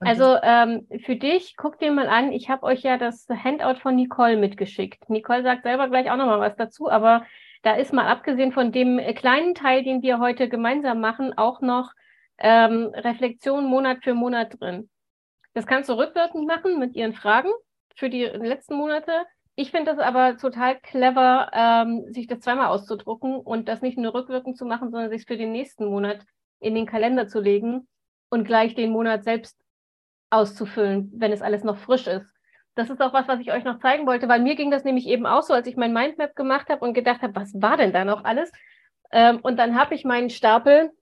[0.00, 3.96] Also ähm, für dich, guck dir mal an, ich habe euch ja das Handout von
[3.96, 5.10] Nicole mitgeschickt.
[5.10, 7.24] Nicole sagt selber gleich auch nochmal was dazu, aber
[7.62, 11.92] da ist mal abgesehen von dem kleinen Teil, den wir heute gemeinsam machen, auch noch
[12.38, 14.88] ähm, Reflexion Monat für Monat drin.
[15.54, 17.50] Das kannst du rückwirkend machen mit ihren Fragen
[17.96, 19.12] für die letzten Monate.
[19.56, 24.14] Ich finde das aber total clever, ähm, sich das zweimal auszudrucken und das nicht nur
[24.14, 26.20] rückwirkend zu machen, sondern sich für den nächsten Monat
[26.60, 27.88] in den Kalender zu legen
[28.30, 29.58] und gleich den Monat selbst
[30.30, 32.26] auszufüllen, wenn es alles noch frisch ist.
[32.74, 35.08] Das ist auch was, was ich euch noch zeigen wollte, weil mir ging das nämlich
[35.08, 37.92] eben auch so, als ich mein Mindmap gemacht habe und gedacht habe, was war denn
[37.92, 38.52] da noch alles?
[39.10, 40.92] Ähm, und dann habe ich meinen Stapel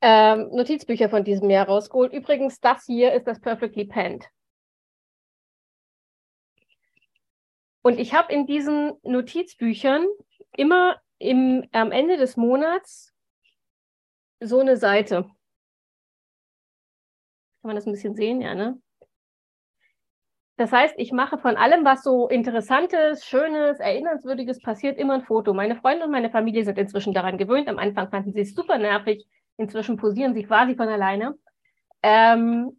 [0.00, 2.12] ähm, Notizbücher von diesem Jahr rausgeholt.
[2.12, 4.28] Übrigens, das hier ist das Perfectly Penned.
[7.82, 10.06] Und ich habe in diesen Notizbüchern
[10.56, 13.12] immer im, am Ende des Monats
[14.40, 15.24] so eine Seite.
[17.62, 18.40] Kann man das ein bisschen sehen?
[18.40, 18.80] Ja, ne?
[20.56, 25.52] Das heißt, ich mache von allem, was so Interessantes, Schönes, Erinnernswürdiges passiert, immer ein Foto.
[25.52, 27.68] Meine Freunde und meine Familie sind inzwischen daran gewöhnt.
[27.68, 29.26] Am Anfang fanden sie es super nervig.
[29.56, 31.34] Inzwischen posieren sie quasi von alleine.
[32.02, 32.78] Ähm,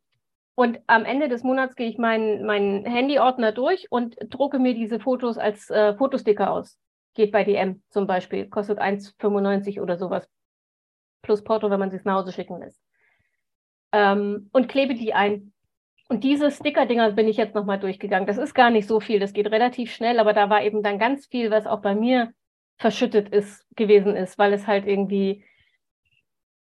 [0.55, 4.99] und am Ende des Monats gehe ich meinen mein Handyordner durch und drucke mir diese
[4.99, 6.79] Fotos als äh, Fotosticker aus.
[7.13, 8.47] Geht bei DM zum Beispiel.
[8.47, 10.29] Kostet 1,95 oder sowas.
[11.21, 12.81] Plus Porto, wenn man sie nach Hause schicken lässt
[13.95, 15.53] ähm, und klebe die ein.
[16.07, 18.27] Und diese Sticker-Dinger bin ich jetzt nochmal durchgegangen.
[18.27, 20.99] Das ist gar nicht so viel, das geht relativ schnell, aber da war eben dann
[20.99, 22.31] ganz viel, was auch bei mir
[22.77, 25.43] verschüttet ist, gewesen ist, weil es halt irgendwie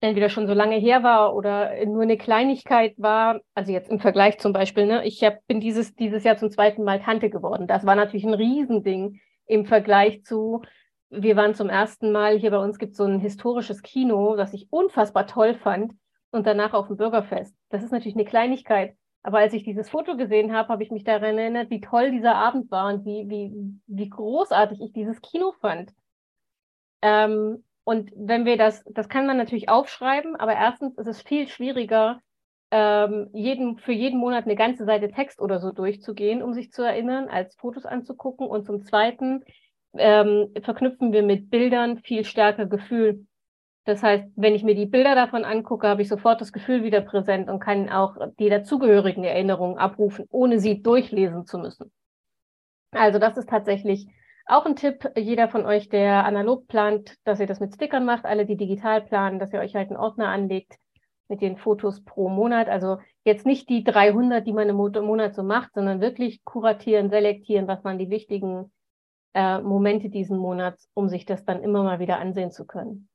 [0.03, 3.41] entweder schon so lange her war oder nur eine Kleinigkeit war.
[3.55, 6.85] Also jetzt im Vergleich zum Beispiel, ne, ich hab, bin dieses, dieses Jahr zum zweiten
[6.85, 7.67] Mal Tante geworden.
[7.67, 10.63] Das war natürlich ein Riesending im Vergleich zu,
[11.11, 14.55] wir waren zum ersten Mal, hier bei uns gibt es so ein historisches Kino, das
[14.55, 15.93] ich unfassbar toll fand
[16.31, 17.55] und danach auf dem Bürgerfest.
[17.69, 18.97] Das ist natürlich eine Kleinigkeit.
[19.23, 22.35] Aber als ich dieses Foto gesehen habe, habe ich mich daran erinnert, wie toll dieser
[22.35, 23.53] Abend war und wie, wie,
[23.87, 25.93] wie großartig ich dieses Kino fand.
[27.03, 31.49] Ähm, und wenn wir das, das kann man natürlich aufschreiben, aber erstens ist es viel
[31.49, 32.21] schwieriger,
[32.71, 36.83] ähm, jeden, für jeden Monat eine ganze Seite Text oder so durchzugehen, um sich zu
[36.83, 38.47] erinnern, als Fotos anzugucken.
[38.47, 39.45] Und zum Zweiten
[39.95, 43.27] ähm, verknüpfen wir mit Bildern viel stärker Gefühl.
[43.85, 47.01] Das heißt, wenn ich mir die Bilder davon angucke, habe ich sofort das Gefühl wieder
[47.01, 51.93] präsent und kann auch die dazugehörigen Erinnerungen abrufen, ohne sie durchlesen zu müssen.
[52.93, 54.07] Also das ist tatsächlich
[54.47, 55.11] auch ein Tipp.
[55.17, 59.03] Jeder von euch, der analog plant, dass ihr das mit Stickern macht, alle, die digital
[59.03, 60.77] planen, dass ihr euch halt einen Ordner anlegt
[61.29, 62.69] mit den Fotos pro Monat.
[62.69, 67.69] Also jetzt nicht die 300, die man im Monat so macht, sondern wirklich kuratieren, selektieren,
[67.69, 68.71] was waren die wichtigen
[69.35, 73.09] äh, Momente diesen Monats, um sich das dann immer mal wieder ansehen zu können.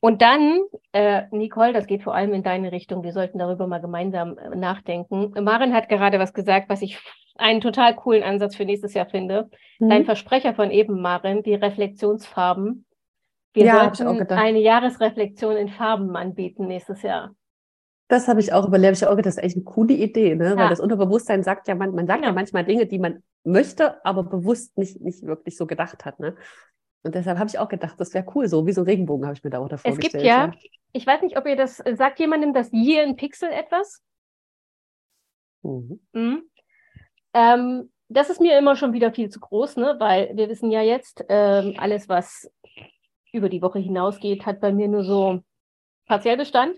[0.00, 0.60] Und dann,
[0.92, 4.54] äh, Nicole, das geht vor allem in deine Richtung, wir sollten darüber mal gemeinsam äh,
[4.54, 5.32] nachdenken.
[5.42, 6.98] Marin hat gerade was gesagt, was ich
[7.36, 9.48] einen total coolen Ansatz für nächstes Jahr finde.
[9.78, 9.88] Mhm.
[9.88, 12.84] Dein Versprecher von eben, Marin, die Reflexionsfarben.
[13.54, 17.34] Wir ja, sollten eine Jahresreflexion in Farben anbieten nächstes Jahr.
[18.08, 20.50] Das habe ich auch überlegt, ich auch gedacht, das ist echt eine coole Idee, ne?
[20.50, 20.56] Ja.
[20.56, 22.28] weil das Unterbewusstsein sagt ja, man, man sagt ja.
[22.28, 26.18] ja manchmal Dinge, die man möchte, aber bewusst nicht, nicht wirklich so gedacht hat.
[26.18, 26.34] Ne?
[27.02, 29.36] Und deshalb habe ich auch gedacht, das wäre cool, so wie so ein Regenbogen habe
[29.36, 30.52] ich mir da auch davor es Es gibt ja,
[30.92, 34.02] ich weiß nicht, ob ihr das, sagt jemandem das Year in Pixel etwas?
[35.62, 36.00] Mhm.
[36.12, 36.42] Mhm.
[37.34, 39.96] Ähm, das ist mir immer schon wieder viel zu groß, ne?
[39.98, 42.50] weil wir wissen ja jetzt, ähm, alles, was
[43.32, 45.40] über die Woche hinausgeht, hat bei mir nur so
[46.06, 46.76] Partiellbestand.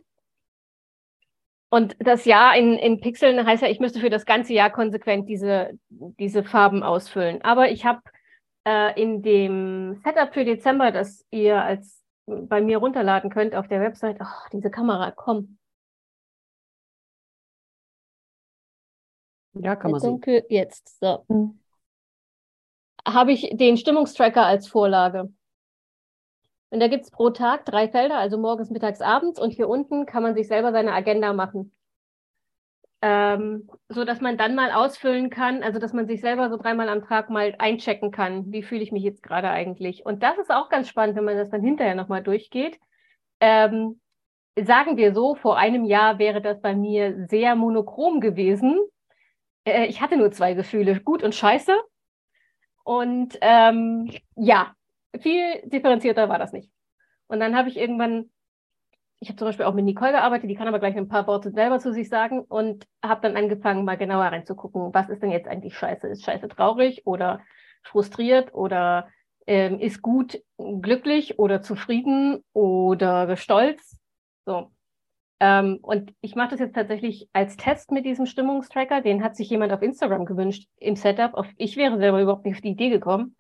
[1.73, 5.29] Und das Jahr in, in Pixeln heißt ja, ich müsste für das ganze Jahr konsequent
[5.29, 7.43] diese, diese Farben ausfüllen.
[7.43, 8.01] Aber ich habe
[8.65, 13.81] äh, in dem Setup für Dezember, das ihr als bei mir runterladen könnt auf der
[13.81, 14.19] Website.
[14.21, 15.59] Ach, diese Kamera, komm.
[19.55, 20.11] Ja, kann man sehen.
[20.11, 21.01] Dunkel, jetzt.
[21.01, 21.25] So.
[23.07, 25.33] Habe ich den Stimmungstracker als Vorlage.
[26.71, 29.41] Und da gibt es pro Tag drei Felder, also morgens, mittags, abends.
[29.41, 31.73] Und hier unten kann man sich selber seine Agenda machen.
[33.03, 36.89] Ähm, so dass man dann mal ausfüllen kann, also dass man sich selber so dreimal
[36.91, 40.05] am Tag mal einchecken kann, wie fühle ich mich jetzt gerade eigentlich.
[40.05, 42.79] Und das ist auch ganz spannend, wenn man das dann hinterher nochmal durchgeht.
[43.41, 44.01] Ähm,
[44.61, 48.79] sagen wir so, vor einem Jahr wäre das bei mir sehr monochrom gewesen.
[49.65, 51.73] Äh, ich hatte nur zwei Gefühle, gut und scheiße.
[52.85, 54.75] Und ähm, ja,
[55.19, 56.71] viel differenzierter war das nicht.
[57.29, 58.31] Und dann habe ich irgendwann
[59.21, 61.51] ich habe zum Beispiel auch mit Nicole gearbeitet, die kann aber gleich ein paar Worte
[61.51, 65.47] selber zu sich sagen und habe dann angefangen, mal genauer reinzugucken, was ist denn jetzt
[65.47, 66.09] eigentlich scheiße?
[66.09, 67.41] Ist scheiße traurig oder
[67.83, 69.09] frustriert oder
[69.47, 74.01] ähm, ist gut glücklich oder zufrieden oder stolz?
[74.47, 74.71] So.
[75.39, 79.03] Ähm, und ich mache das jetzt tatsächlich als Test mit diesem Stimmungstracker.
[79.03, 81.35] Den hat sich jemand auf Instagram gewünscht im Setup.
[81.35, 83.37] Auf, ich wäre selber überhaupt nicht auf die Idee gekommen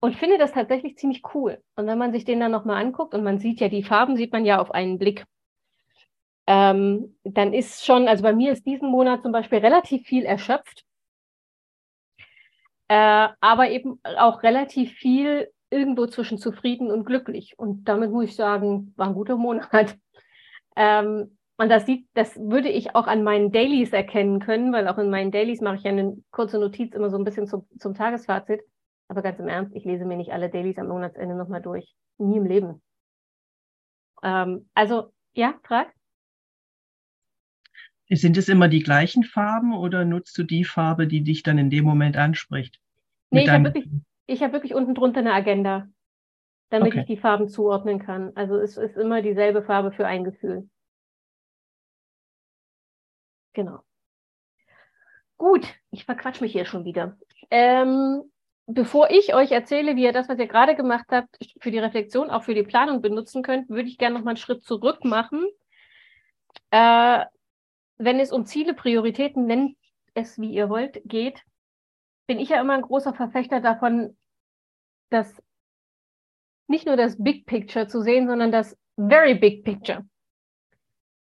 [0.00, 1.62] und finde das tatsächlich ziemlich cool.
[1.76, 4.32] Und wenn man sich den dann nochmal anguckt und man sieht ja, die Farben sieht
[4.32, 5.24] man ja auf einen Blick,
[6.46, 10.84] ähm, dann ist schon, also bei mir ist diesen Monat zum Beispiel relativ viel erschöpft,
[12.88, 17.58] äh, aber eben auch relativ viel irgendwo zwischen zufrieden und glücklich.
[17.58, 19.96] Und damit muss ich sagen, war ein guter Monat.
[20.76, 24.96] Ähm, und das sieht, das würde ich auch an meinen Dailies erkennen können, weil auch
[24.98, 27.92] in meinen Dailies mache ich ja eine kurze Notiz immer so ein bisschen zum, zum
[27.92, 28.62] Tagesfazit.
[29.10, 31.96] Aber ganz im Ernst, ich lese mir nicht alle Dailies am Monatsende nochmal durch.
[32.18, 32.80] Nie im Leben.
[34.22, 35.92] Ähm, also, ja, frag.
[38.08, 41.70] Sind es immer die gleichen Farben oder nutzt du die Farbe, die dich dann in
[41.70, 42.80] dem Moment anspricht?
[43.30, 45.88] Nee, ich habe wirklich, hab wirklich unten drunter eine Agenda,
[46.68, 47.00] damit Okay.
[47.00, 48.30] ich die Farben zuordnen kann.
[48.36, 50.70] Also es ist immer dieselbe Farbe für ein Gefühl.
[53.54, 53.80] Genau.
[55.36, 57.18] Gut, ich verquatsch mich hier schon wieder.
[57.50, 58.22] Ähm,
[58.74, 62.30] bevor ich euch erzähle, wie ihr das, was ihr gerade gemacht habt, für die Reflexion,
[62.30, 65.46] auch für die Planung benutzen könnt, würde ich gerne noch mal einen Schritt zurück machen.
[66.70, 67.24] Äh,
[67.98, 69.76] wenn es um Ziele, Prioritäten, nennt
[70.14, 71.42] es wie ihr wollt, geht,
[72.26, 74.16] bin ich ja immer ein großer Verfechter davon,
[75.10, 75.42] dass
[76.66, 80.06] nicht nur das Big Picture zu sehen, sondern das Very Big Picture.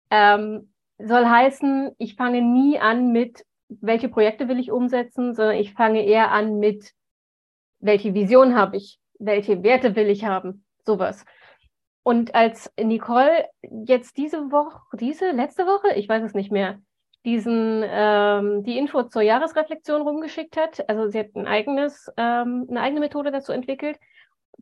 [0.10, 5.73] Ähm, soll heißen, ich fange nie an mit, welche Projekte will ich umsetzen, sondern ich
[5.73, 6.93] fange eher an mit,
[7.82, 11.26] welche Vision habe ich, welche Werte will ich haben, sowas.
[12.04, 13.46] Und als Nicole
[13.86, 16.80] jetzt diese Woche, diese letzte Woche, ich weiß es nicht mehr,
[17.26, 22.82] diesen ähm, die Info zur Jahresreflexion rumgeschickt hat, also sie hat ein eigenes, ähm, eine
[22.82, 24.00] eigene Methode dazu entwickelt,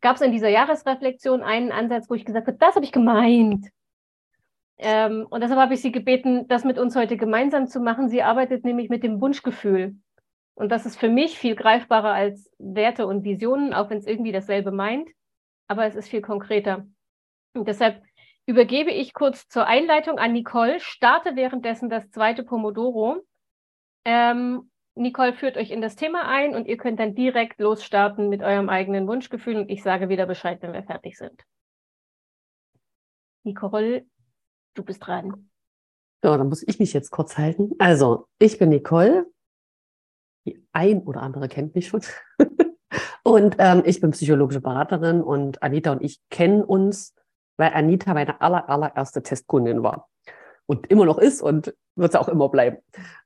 [0.01, 3.67] gab es in dieser Jahresreflexion einen Ansatz, wo ich gesagt habe, das habe ich gemeint.
[4.77, 8.09] Ähm, und deshalb habe ich sie gebeten, das mit uns heute gemeinsam zu machen.
[8.09, 9.95] Sie arbeitet nämlich mit dem Wunschgefühl.
[10.59, 14.33] Und das ist für mich viel greifbarer als Werte und Visionen, auch wenn es irgendwie
[14.33, 15.09] dasselbe meint.
[15.69, 16.85] Aber es ist viel konkreter.
[17.53, 18.03] Und deshalb
[18.45, 23.25] übergebe ich kurz zur Einleitung an Nicole, starte währenddessen das zweite Pomodoro.
[24.03, 28.41] Ähm, Nicole führt euch in das Thema ein und ihr könnt dann direkt losstarten mit
[28.43, 31.41] eurem eigenen Wunschgefühl und ich sage wieder Bescheid, wenn wir fertig sind.
[33.45, 34.05] Nicole,
[34.73, 35.49] du bist dran.
[36.21, 37.71] So, dann muss ich mich jetzt kurz halten.
[37.79, 39.25] Also, ich bin Nicole.
[40.49, 42.01] Die ein oder andere kennt mich schon.
[43.23, 47.13] und ähm, ich bin psychologische Beraterin und Anita und ich kennen uns,
[47.57, 50.09] weil Anita meine aller, allererste Testkundin war.
[50.65, 52.77] Und immer noch ist und wird es auch immer bleiben.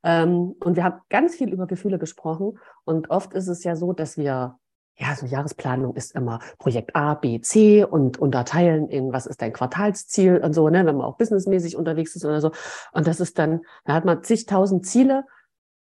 [0.03, 2.59] Ähm, und wir haben ganz viel über Gefühle gesprochen.
[2.85, 4.57] Und oft ist es ja so, dass wir
[4.95, 9.51] ja, so Jahresplanung ist immer Projekt A, B, C und unterteilen in, was ist dein
[9.51, 12.51] Quartalsziel und so, ne, wenn man auch businessmäßig unterwegs ist oder so.
[12.91, 15.25] Und das ist dann, da hat man zigtausend Ziele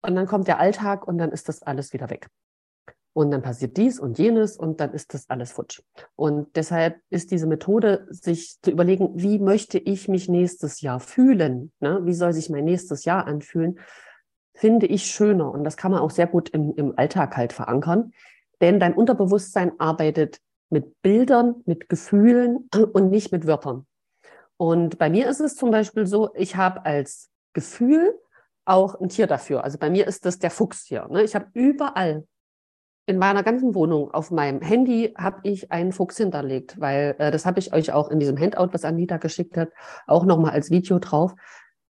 [0.07, 2.29] und dann kommt der Alltag und dann ist das alles wieder weg.
[3.13, 5.81] Und dann passiert dies und jenes und dann ist das alles futsch.
[6.17, 11.73] Und deshalb ist diese Methode, sich zu überlegen, wie möchte ich mich nächstes Jahr fühlen?
[11.81, 12.01] Ne?
[12.05, 13.79] Wie soll sich mein nächstes Jahr anfühlen?
[14.53, 15.51] Finde ich schöner.
[15.51, 18.13] Und das kann man auch sehr gut im, im Alltag halt verankern.
[18.61, 20.39] Denn dein Unterbewusstsein arbeitet
[20.69, 23.87] mit Bildern, mit Gefühlen und nicht mit Wörtern.
[24.59, 28.19] Und bei mir ist es zum Beispiel so, ich habe als Gefühl
[28.67, 29.65] auch ein Tier dafür.
[29.65, 31.07] Also bei mir ist das der Fuchs hier.
[31.09, 31.23] Ne?
[31.23, 32.25] Ich habe überall
[33.07, 37.47] in meiner ganzen Wohnung auf meinem Handy habe ich einen Fuchs hinterlegt, weil äh, das
[37.47, 39.69] habe ich euch auch in diesem Handout, was Anita geschickt hat,
[40.09, 41.35] auch nochmal als Video drauf.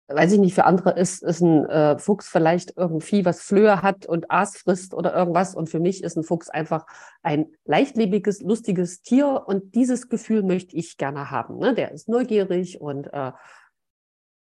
[0.08, 4.06] weiß ich nicht, für andere ist, ist ein äh, Fuchs vielleicht irgendwie, was Flöhe hat
[4.06, 5.54] und Aas frisst oder irgendwas.
[5.54, 6.86] Und für mich ist ein Fuchs einfach
[7.22, 9.44] ein leichtlebiges, lustiges Tier.
[9.46, 11.58] Und dieses Gefühl möchte ich gerne haben.
[11.58, 11.74] Ne?
[11.74, 13.32] Der ist neugierig und äh,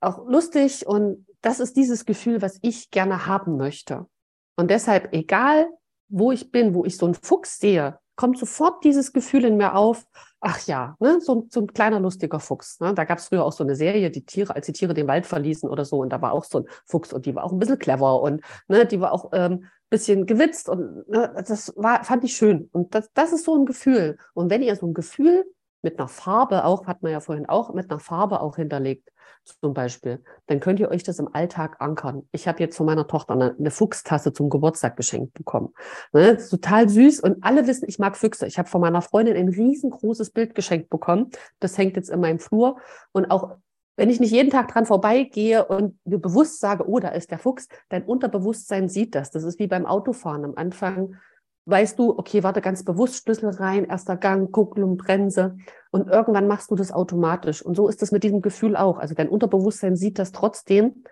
[0.02, 0.86] auch lustig.
[0.86, 4.08] Und das ist dieses Gefühl, was ich gerne haben möchte.
[4.56, 5.68] Und deshalb, egal
[6.10, 9.76] wo ich bin, wo ich so einen Fuchs sehe, kommt sofort dieses Gefühl in mir
[9.76, 10.06] auf,
[10.42, 12.80] ach ja, ne, so, so ein kleiner lustiger Fuchs.
[12.80, 12.94] Ne?
[12.94, 15.26] Da gab es früher auch so eine Serie, die Tiere, als die Tiere den Wald
[15.26, 17.60] verließen oder so, und da war auch so ein Fuchs und die war auch ein
[17.60, 22.24] bisschen clever und ne, die war auch ähm, bisschen gewitzt und ne, das war, fand
[22.24, 22.70] ich schön.
[22.74, 24.18] Und das, das ist so ein Gefühl.
[24.34, 25.46] Und wenn ihr so ein Gefühl
[25.82, 29.11] mit einer Farbe auch, hat man ja vorhin auch, mit einer Farbe auch hinterlegt,
[29.44, 32.28] zum Beispiel, dann könnt ihr euch das im Alltag ankern.
[32.32, 35.74] Ich habe jetzt von meiner Tochter eine, eine Fuchstasse zum Geburtstag geschenkt bekommen.
[36.14, 36.38] Ne?
[36.38, 38.48] total süß und alle wissen, ich mag Füchse.
[38.48, 41.32] Ich habe von meiner Freundin ein riesengroßes Bild geschenkt bekommen.
[41.60, 42.78] Das hängt jetzt in meinem Flur
[43.12, 43.58] und auch
[43.98, 47.40] wenn ich nicht jeden Tag dran vorbeigehe und mir bewusst sage, oh, da ist der
[47.40, 49.32] Fuchs, dein Unterbewusstsein sieht das.
[49.32, 50.46] Das ist wie beim Autofahren.
[50.46, 51.18] Am Anfang
[51.66, 55.58] weißt du, okay, warte ganz bewusst, Schlüssel rein, erster Gang, Kupplung, Bremse.
[55.92, 57.62] Und irgendwann machst du das automatisch.
[57.62, 58.98] Und so ist es mit diesem Gefühl auch.
[58.98, 61.04] Also dein Unterbewusstsein sieht das trotzdem,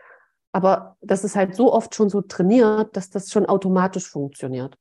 [0.51, 4.77] aber das ist halt so oft schon so trainiert, dass das schon automatisch funktioniert.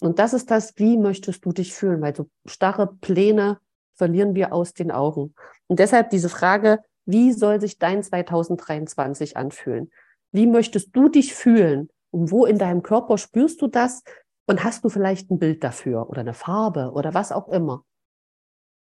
[0.00, 2.00] Und das ist das, wie möchtest du dich fühlen?
[2.00, 3.58] Weil so starre Pläne
[3.94, 5.34] verlieren wir aus den Augen.
[5.66, 9.90] Und deshalb diese Frage, wie soll sich dein 2023 anfühlen?
[10.32, 11.90] Wie möchtest du dich fühlen?
[12.12, 14.02] Und wo in deinem Körper spürst du das?
[14.50, 17.84] Und hast du vielleicht ein Bild dafür oder eine Farbe oder was auch immer?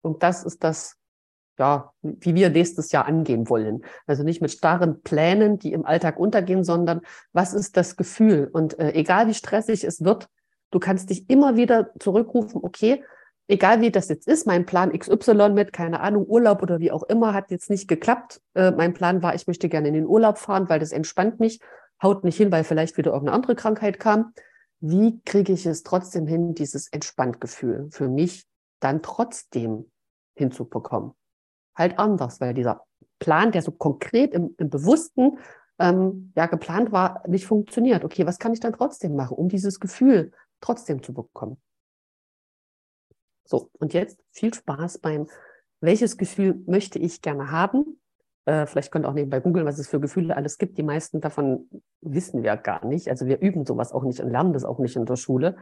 [0.00, 0.96] Und das ist das,
[1.58, 3.84] ja, wie wir nächstes Jahr angehen wollen.
[4.06, 7.00] Also nicht mit starren Plänen, die im Alltag untergehen, sondern
[7.32, 8.48] was ist das Gefühl?
[8.52, 10.28] Und äh, egal wie stressig es wird,
[10.70, 13.02] du kannst dich immer wieder zurückrufen, okay,
[13.48, 17.02] egal wie das jetzt ist, mein Plan XY mit, keine Ahnung, Urlaub oder wie auch
[17.02, 18.40] immer, hat jetzt nicht geklappt.
[18.54, 21.58] Äh, mein Plan war, ich möchte gerne in den Urlaub fahren, weil das entspannt mich,
[22.00, 24.32] haut nicht hin, weil vielleicht wieder irgendeine andere Krankheit kam
[24.80, 28.46] wie kriege ich es trotzdem hin, dieses Entspanntgefühl für mich
[28.80, 29.90] dann trotzdem
[30.34, 31.12] hinzubekommen?
[31.74, 32.84] Halt anders, weil dieser
[33.18, 35.38] Plan, der so konkret im, im Bewussten
[35.78, 38.04] ähm, ja geplant war, nicht funktioniert.
[38.04, 41.60] Okay, was kann ich dann trotzdem machen, um dieses Gefühl trotzdem zu bekommen?
[43.44, 45.28] So, und jetzt viel Spaß beim,
[45.80, 48.00] welches Gefühl möchte ich gerne haben?
[48.46, 50.78] Äh, vielleicht könnt ihr auch nebenbei googeln, was es für Gefühle alles gibt.
[50.78, 51.68] Die meisten davon
[52.00, 53.08] wissen wir gar nicht.
[53.08, 55.56] Also wir üben sowas auch nicht und lernen das auch nicht in der Schule.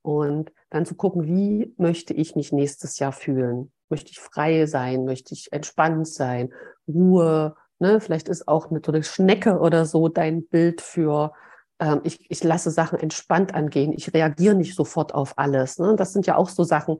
[0.00, 3.70] Und dann zu gucken, wie möchte ich mich nächstes Jahr fühlen?
[3.88, 5.04] Möchte ich frei sein?
[5.04, 6.52] Möchte ich entspannt sein?
[6.88, 7.54] Ruhe?
[7.78, 8.00] Ne?
[8.00, 11.34] Vielleicht ist auch eine tolle Schnecke oder so dein Bild für,
[11.78, 13.92] ähm, ich, ich lasse Sachen entspannt angehen.
[13.92, 15.78] Ich reagiere nicht sofort auf alles.
[15.78, 15.94] Ne?
[15.96, 16.96] Das sind ja auch so Sachen,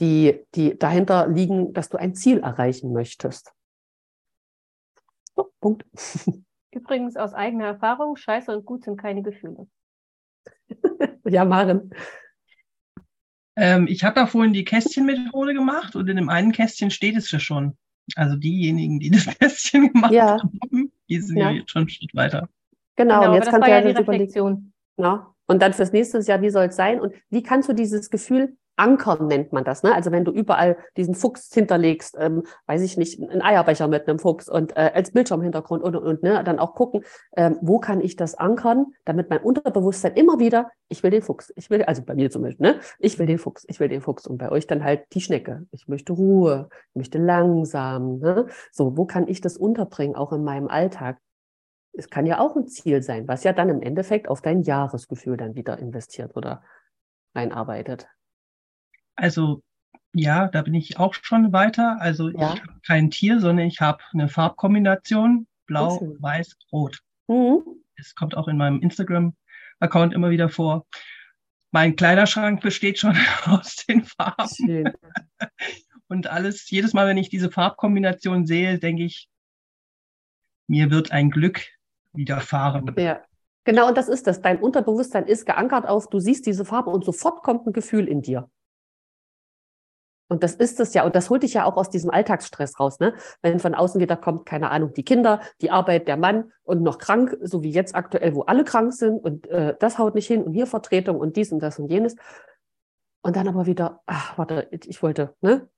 [0.00, 3.52] die, die dahinter liegen, dass du ein Ziel erreichen möchtest.
[5.60, 5.84] Punkt.
[6.72, 9.66] Übrigens aus eigener Erfahrung, Scheiße und Gut sind keine Gefühle.
[11.24, 11.92] ja, Maren.
[13.56, 17.30] Ähm, ich habe da vorhin die Kästchenmethode gemacht und in dem einen Kästchen steht es
[17.30, 17.76] ja schon.
[18.16, 20.38] Also diejenigen, die das Kästchen gemacht ja.
[20.38, 21.50] haben, die sind ja.
[21.50, 21.58] ja.
[21.58, 22.48] jetzt schon einen Schritt weiter.
[22.96, 24.72] Genau, genau und jetzt kannst du ja, die Reflexion.
[24.96, 25.34] Ja.
[25.46, 27.00] Und dann fürs nächste Jahr, wie soll es sein?
[27.00, 29.82] Und wie kannst du dieses Gefühl Ankern nennt man das.
[29.82, 29.94] Ne?
[29.94, 34.18] Also wenn du überall diesen Fuchs hinterlegst, ähm, weiß ich nicht, einen Eierbecher mit einem
[34.18, 36.42] Fuchs und äh, als Bildschirmhintergrund und, und, und ne?
[36.44, 37.04] dann auch gucken,
[37.36, 41.52] ähm, wo kann ich das ankern, damit mein Unterbewusstsein immer wieder, ich will den Fuchs,
[41.56, 42.80] ich will, also bei mir zum Beispiel, ne?
[42.98, 45.66] ich will den Fuchs, ich will den Fuchs und bei euch dann halt die Schnecke.
[45.72, 48.18] Ich möchte Ruhe, ich möchte langsam.
[48.18, 48.46] Ne?
[48.72, 51.18] So, wo kann ich das unterbringen, auch in meinem Alltag?
[51.92, 55.36] Es kann ja auch ein Ziel sein, was ja dann im Endeffekt auf dein Jahresgefühl
[55.36, 56.62] dann wieder investiert oder
[57.34, 58.08] einarbeitet.
[59.16, 59.62] Also
[60.12, 61.98] ja, da bin ich auch schon weiter.
[62.00, 62.54] Also ja.
[62.54, 66.16] ich habe kein Tier, sondern ich habe eine Farbkombination blau, okay.
[66.18, 66.98] weiß, rot.
[67.28, 67.62] Mhm.
[67.96, 70.86] Das kommt auch in meinem Instagram-Account immer wieder vor.
[71.70, 74.48] Mein Kleiderschrank besteht schon aus den Farben.
[74.48, 74.92] Schön.
[76.08, 79.28] Und alles, jedes Mal, wenn ich diese Farbkombination sehe, denke ich,
[80.66, 81.60] mir wird ein Glück
[82.12, 82.92] widerfahren.
[82.98, 83.22] Ja,
[83.64, 84.42] genau, und das ist das.
[84.42, 88.22] Dein Unterbewusstsein ist geankert auf, du siehst diese Farbe und sofort kommt ein Gefühl in
[88.22, 88.50] dir.
[90.30, 93.00] Und das ist es ja, und das holt dich ja auch aus diesem Alltagsstress raus,
[93.00, 93.14] ne?
[93.42, 96.98] Wenn von außen wieder kommt, keine Ahnung, die Kinder, die Arbeit, der Mann und noch
[96.98, 100.44] krank, so wie jetzt aktuell, wo alle krank sind und äh, das haut nicht hin
[100.44, 102.14] und hier Vertretung und dies und das und jenes.
[103.22, 105.68] Und dann aber wieder, ach, warte, ich wollte, ne?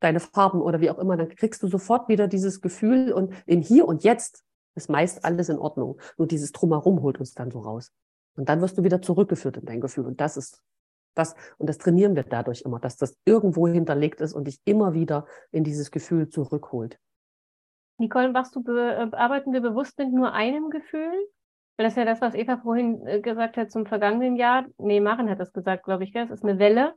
[0.00, 3.62] Deine Farben oder wie auch immer, dann kriegst du sofort wieder dieses Gefühl und im
[3.62, 4.42] Hier und Jetzt
[4.74, 6.00] ist meist alles in Ordnung.
[6.18, 7.92] Nur dieses Drumherum holt uns dann so raus.
[8.36, 10.06] Und dann wirst du wieder zurückgeführt in dein Gefühl.
[10.06, 10.62] Und das ist
[11.14, 14.94] das, und das trainieren wir dadurch immer, dass das irgendwo hinterlegt ist und dich immer
[14.94, 16.98] wieder in dieses Gefühl zurückholt.
[17.98, 21.12] Nicole, machst du äh, arbeiten wir bewusst mit nur einem Gefühl?
[21.76, 24.66] Weil das ist ja das, was Eva vorhin äh, gesagt hat zum vergangenen Jahr.
[24.78, 26.12] Nee, Maren hat das gesagt, glaube ich.
[26.12, 26.24] Gell?
[26.24, 26.94] Es ist eine Welle.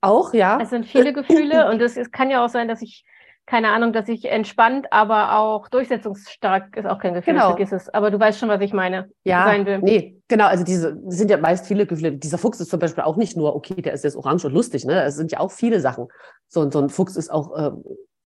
[0.00, 0.58] Auch, ja.
[0.60, 3.04] Es sind viele Gefühle und es, es kann ja auch sein, dass ich,
[3.46, 7.48] keine Ahnung, dass ich entspannt, aber auch durchsetzungsstark ist auch kein Gefühl, Genau.
[7.48, 7.88] vergiss es.
[7.88, 9.10] Aber du weißt schon, was ich meine.
[9.24, 9.78] Ja, sein will.
[9.80, 12.12] nee, genau, also diese sind ja meist viele Gefühle.
[12.12, 14.84] Dieser Fuchs ist zum Beispiel auch nicht nur, okay, der ist jetzt orange und lustig,
[14.84, 15.02] ne?
[15.02, 16.08] Es sind ja auch viele Sachen.
[16.48, 17.84] So, so ein Fuchs ist auch, ähm,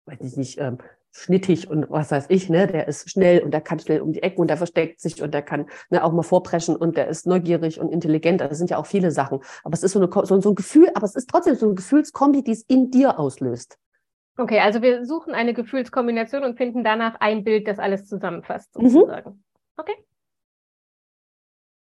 [0.06, 0.80] weiß ich nicht, ähm,
[1.12, 2.68] schnittig und was weiß ich, ne?
[2.68, 5.34] Der ist schnell und der kann schnell um die Ecken und der versteckt sich und
[5.34, 8.42] der kann ne, auch mal vorpreschen und der ist neugierig und intelligent.
[8.42, 9.40] Das sind ja auch viele Sachen.
[9.64, 11.76] Aber es ist so, eine, so, so ein Gefühl, aber es ist trotzdem so eine
[11.76, 13.78] Gefühlskombi, die es in dir auslöst.
[14.38, 18.90] Okay, also wir suchen eine Gefühlskombination und finden danach ein Bild, das alles zusammenfasst, Mhm.
[18.90, 19.44] sozusagen.
[19.78, 19.96] Okay.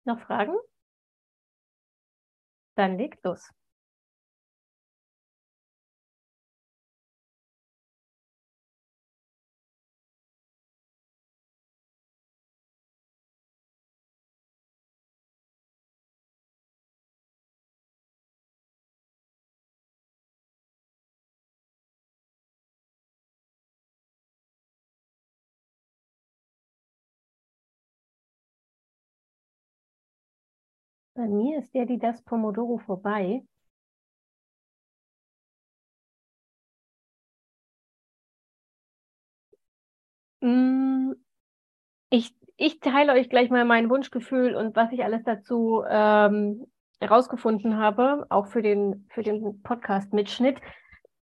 [0.07, 0.57] Noch Fragen?
[2.79, 3.51] Dann legt los.
[31.17, 33.43] Bei mir ist der, die das Pomodoro vorbei.
[40.43, 41.13] Mm,
[42.11, 46.67] Ich, ich teile euch gleich mal mein Wunschgefühl und was ich alles dazu ähm,
[47.01, 50.61] herausgefunden habe, auch für den, für den Podcast-Mitschnitt.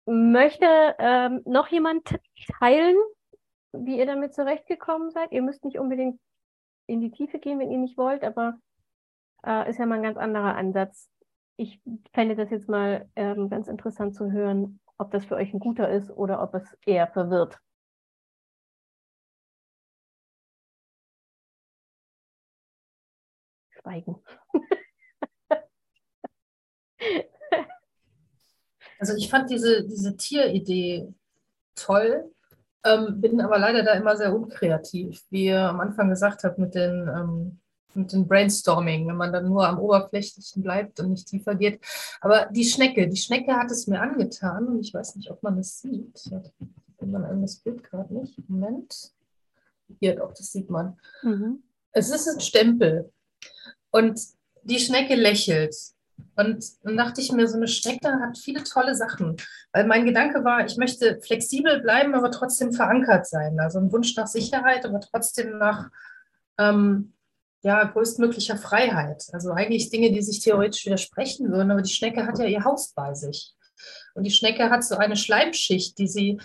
[0.06, 0.66] Möchte
[0.98, 2.18] ähm, noch jemand
[2.60, 2.96] teilen,
[3.72, 5.32] wie ihr damit zurechtgekommen seid?
[5.32, 6.20] Ihr müsst nicht unbedingt
[6.86, 8.58] in die Tiefe gehen, wenn ihr nicht wollt, aber
[9.46, 11.10] äh, ist ja mal ein ganz anderer Ansatz.
[11.56, 11.80] Ich
[12.12, 15.88] fände das jetzt mal ähm, ganz interessant zu hören, ob das für euch ein guter
[15.90, 17.60] ist oder ob es eher verwirrt.
[23.70, 24.16] Schweigen.
[28.98, 31.12] Also ich fand diese, diese Tieridee
[31.74, 32.32] toll,
[32.84, 36.74] ähm, bin aber leider da immer sehr unkreativ, wie ihr am Anfang gesagt habt mit
[36.74, 37.60] den, ähm,
[37.96, 41.80] mit dem Brainstorming, wenn man dann nur am Oberflächlichen bleibt und nicht tiefer geht.
[42.20, 45.58] Aber die Schnecke, die Schnecke hat es mir angetan und ich weiß nicht, ob man
[45.58, 46.14] es sieht.
[46.24, 48.38] Ich finde man das Bild gerade nicht.
[48.48, 49.12] Moment.
[50.00, 50.98] Hier doch, das sieht man.
[51.22, 51.62] Mhm.
[51.92, 53.12] Es ist ein Stempel.
[53.90, 54.20] Und
[54.62, 55.74] die Schnecke lächelt.
[56.36, 59.36] Und dann dachte ich mir, so eine Schnecke hat viele tolle Sachen.
[59.72, 63.58] Weil mein Gedanke war, ich möchte flexibel bleiben, aber trotzdem verankert sein.
[63.60, 65.90] Also ein Wunsch nach Sicherheit, aber trotzdem nach
[66.58, 67.13] ähm,
[67.64, 69.24] ja, größtmöglicher Freiheit.
[69.32, 72.92] Also eigentlich Dinge, die sich theoretisch widersprechen würden, aber die Schnecke hat ja ihr Haus
[72.94, 73.54] bei sich.
[74.14, 76.38] Und die Schnecke hat so eine Schleimschicht, die sie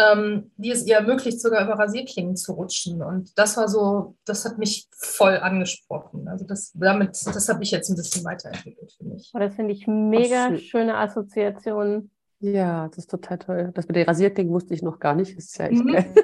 [0.00, 3.02] ähm, die es ihr ermöglicht, sogar über Rasierklingen zu rutschen.
[3.02, 6.28] Und das war so, das hat mich voll angesprochen.
[6.28, 9.32] Also das damit, das habe ich jetzt ein bisschen weiterentwickelt für mich.
[9.34, 10.58] Oh, das finde ich mega schön.
[10.60, 12.10] schöne Assoziation.
[12.38, 13.70] Ja, das ist total toll.
[13.74, 15.36] Das mit den Rasierklingen wusste ich noch gar nicht.
[15.36, 15.92] Das ist ja echt Mhm.
[15.92, 16.14] geil.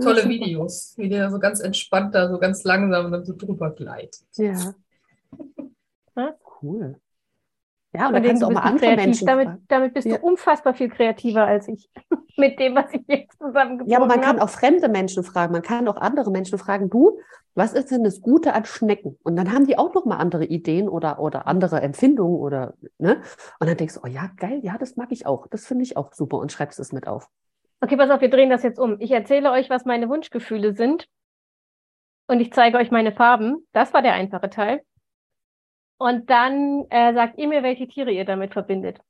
[0.00, 4.22] Tolle Videos, wie der so ganz entspannt da, so ganz langsam dann so drüber gleitet.
[4.36, 4.74] Ja.
[6.62, 6.96] Cool.
[7.94, 9.04] Ja, und Von da kannst du auch mal andere kreativ.
[9.04, 9.64] Menschen Damit, fragen.
[9.68, 10.16] damit bist Ja.
[10.16, 11.90] du unfassbar viel kreativer als ich.
[12.38, 14.42] Mit dem, was ich jetzt zusammengebracht Ja, aber man kann habe.
[14.44, 15.52] auch fremde Menschen fragen.
[15.52, 17.18] Man kann auch andere Menschen fragen, du,
[17.54, 19.18] was ist denn das Gute an Schnecken?
[19.22, 23.20] Und dann haben die auch noch mal andere Ideen oder, oder andere Empfindungen oder, ne?
[23.60, 25.46] Und dann denkst du, oh ja, geil, ja, das mag ich auch.
[25.48, 27.28] Das finde ich auch super und schreibst es mit auf.
[27.82, 28.96] Okay, pass auf, wir drehen das jetzt um.
[29.00, 31.08] Ich erzähle euch, was meine Wunschgefühle sind.
[32.28, 33.66] Und ich zeige euch meine Farben.
[33.72, 34.82] Das war der einfache Teil.
[35.98, 39.00] Und dann äh, sagt ihr mir, welche Tiere ihr damit verbindet.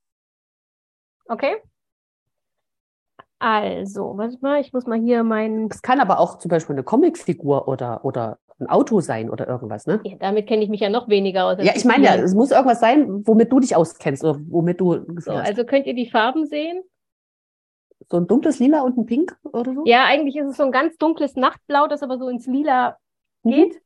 [1.26, 1.56] Okay?
[3.38, 5.68] Also, warte mal, ich muss mal hier meinen.
[5.70, 9.86] Es kann aber auch zum Beispiel eine Comicfigur oder, oder ein Auto sein oder irgendwas,
[9.86, 10.00] ne?
[10.04, 11.58] Ja, damit kenne ich mich ja noch weniger aus.
[11.60, 15.04] Ja, ich meine ja, es muss irgendwas sein, womit du dich auskennst oder womit du
[15.20, 15.46] So, hast.
[15.48, 16.82] also könnt ihr die Farben sehen?
[18.12, 19.84] So ein dunkles Lila und ein Pink oder so?
[19.86, 22.98] Ja, eigentlich ist es so ein ganz dunkles Nachtblau, das aber so ins Lila
[23.42, 23.50] Mhm.
[23.50, 23.82] geht.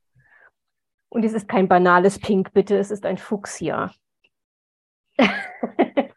[1.09, 3.93] Und es ist kein banales Pink, bitte, es ist ein Fuchsia.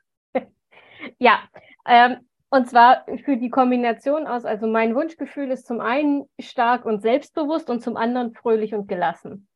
[1.20, 1.48] ja,
[1.86, 7.04] ähm, und zwar für die Kombination aus, also mein Wunschgefühl ist zum einen stark und
[7.04, 9.48] selbstbewusst und zum anderen fröhlich und gelassen.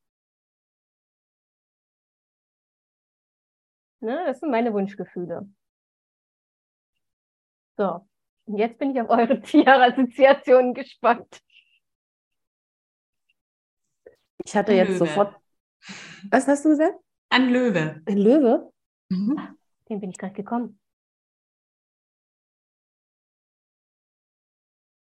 [4.01, 5.49] Ne, das sind meine Wunschgefühle.
[7.78, 8.06] So,
[8.46, 11.41] und jetzt bin ich auf eure Tierassoziationen gespannt.
[14.46, 15.00] Ich hatte Ein jetzt Löwe.
[15.00, 15.36] sofort.
[16.30, 16.96] Was hast du gesagt?
[17.30, 18.02] Ein Löwe.
[18.06, 18.72] Ein Löwe?
[19.10, 19.58] Mhm.
[19.89, 20.80] Den bin ich gerade gekommen.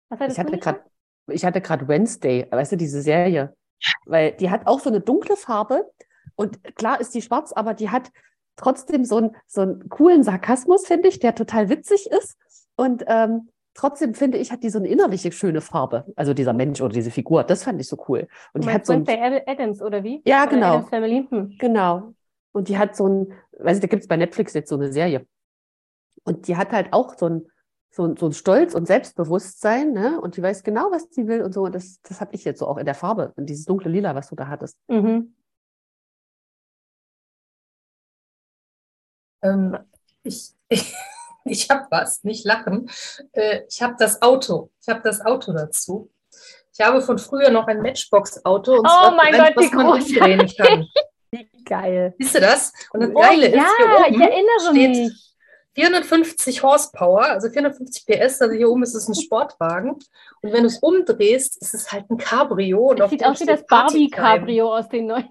[0.10, 0.84] Was Ich hattest hatte gerade,
[1.28, 3.56] ich hatte gerade Wednesday, weißt du, diese Serie,
[4.06, 5.90] weil die hat auch so eine dunkle Farbe
[6.36, 8.12] und klar ist die schwarz, aber die hat
[8.58, 12.38] trotzdem so einen, so einen coolen Sarkasmus, finde ich, der total witzig ist
[12.76, 16.82] und ähm, trotzdem finde ich, hat die so eine innerliche schöne Farbe, also dieser Mensch
[16.82, 18.28] oder diese Figur, das fand ich so cool.
[18.54, 20.22] Und die hat meinst so ein, Wednesday Ad- Addams, oder wie?
[20.26, 20.68] Ja, Oder genau.
[20.76, 21.28] Addams Family?
[21.30, 21.56] Hm.
[21.60, 22.14] Genau.
[22.54, 24.92] Und die hat so ein, weißt du, da gibt es bei Netflix jetzt so eine
[24.92, 25.26] Serie.
[26.24, 27.48] Und die hat halt auch so ein,
[27.92, 30.20] so ein, so ein Stolz und Selbstbewusstsein, ne?
[30.22, 31.64] Und die weiß genau, was sie will und so.
[31.64, 34.16] Und das, das habe ich jetzt so auch in der Farbe, in dieses dunkle Lila,
[34.16, 34.78] was du da hattest.
[34.88, 35.34] Mhm.
[39.42, 39.78] Ähm,
[40.24, 40.94] ich ich,
[41.46, 42.89] ich habe was, nicht lachen.
[43.34, 44.72] Äh, ich habe das Auto.
[44.82, 46.12] Ich habe das Auto dazu.
[46.74, 48.74] Ich habe von früher noch ein Matchbox-Auto.
[48.80, 50.88] und Oh mein eins, Gott, wie umdrehen kann.
[51.66, 52.14] Geil.
[52.20, 52.74] Siehst du das?
[52.92, 55.28] Und das Oh, Geile ist, ja, hier ich oben erinnere steht mich.
[55.74, 59.92] 450 Horsepower, also 450 PS, also hier oben ist es ein Sportwagen.
[59.92, 62.94] Und wenn du es umdrehst, ist es halt ein Cabrio.
[62.94, 63.66] Das sieht aus wie das.
[63.66, 65.24] Barbie-Cabrio aus den 90ern.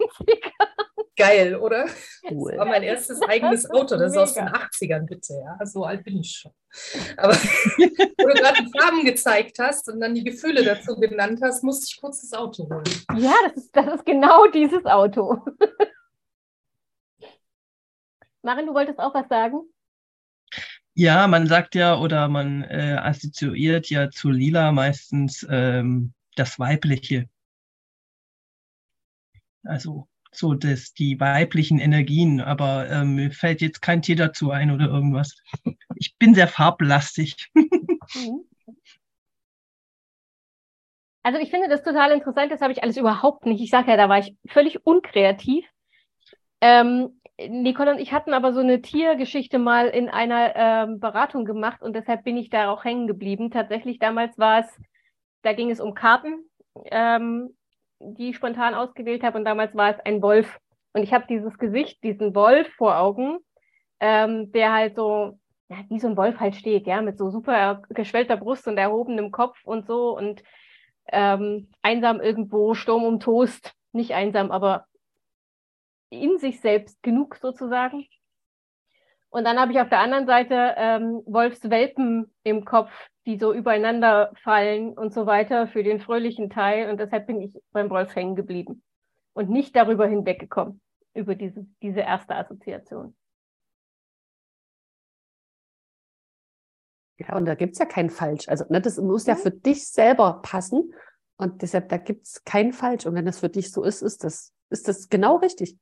[1.16, 1.86] Geil, oder?
[2.30, 2.52] Cool.
[2.52, 3.96] Das war mein erstes eigenes Auto.
[3.96, 4.58] Das ist aus den Mega.
[4.58, 5.34] 80ern, bitte.
[5.34, 6.52] Ja, so alt bin ich schon.
[7.16, 11.62] Aber wo du gerade die Farben gezeigt hast und dann die Gefühle dazu genannt hast,
[11.62, 12.84] musste ich kurz das Auto holen.
[13.16, 15.44] Ja, das ist, das ist genau dieses Auto.
[18.42, 19.60] Marin, du wolltest auch was sagen?
[20.94, 27.28] Ja, man sagt ja oder man äh, assoziiert ja zu Lila meistens ähm, das Weibliche.
[29.62, 34.70] Also so das, die weiblichen Energien, aber ähm, mir fällt jetzt kein Tier dazu ein
[34.70, 35.36] oder irgendwas.
[35.96, 37.50] Ich bin sehr farblastig.
[41.22, 43.60] Also ich finde das total interessant, das habe ich alles überhaupt nicht.
[43.60, 45.66] Ich sage ja, da war ich völlig unkreativ.
[46.62, 51.82] Ähm, Nicole und ich hatten aber so eine Tiergeschichte mal in einer ähm, Beratung gemacht
[51.82, 53.50] und deshalb bin ich da auch hängen geblieben.
[53.50, 54.80] Tatsächlich damals war es,
[55.42, 56.44] da ging es um Karten,
[56.86, 57.54] ähm,
[58.00, 60.58] die ich spontan ausgewählt habe und damals war es ein Wolf.
[60.92, 63.38] Und ich habe dieses Gesicht, diesen Wolf vor Augen,
[64.00, 65.38] ähm, der halt so,
[65.68, 69.30] ja, wie so ein Wolf halt steht, ja, mit so super geschwellter Brust und erhobenem
[69.30, 70.42] Kopf und so und
[71.12, 74.86] ähm, einsam irgendwo, Sturm um Toast, nicht einsam, aber
[76.08, 78.06] in sich selbst genug sozusagen.
[79.30, 82.90] Und dann habe ich auf der anderen Seite ähm, Wolfswelpen im Kopf,
[83.26, 86.90] die so übereinander fallen und so weiter für den fröhlichen Teil.
[86.90, 88.82] Und deshalb bin ich beim Wolf hängen geblieben
[89.32, 90.80] und nicht darüber hinweggekommen,
[91.14, 93.14] über diese, diese erste Assoziation.
[97.18, 98.48] Ja, und da gibt es ja kein Falsch.
[98.48, 100.92] Also ne, das muss ja für dich selber passen.
[101.36, 103.06] Und deshalb, da gibt es kein Falsch.
[103.06, 105.78] Und wenn das für dich so ist, ist das, ist das genau richtig.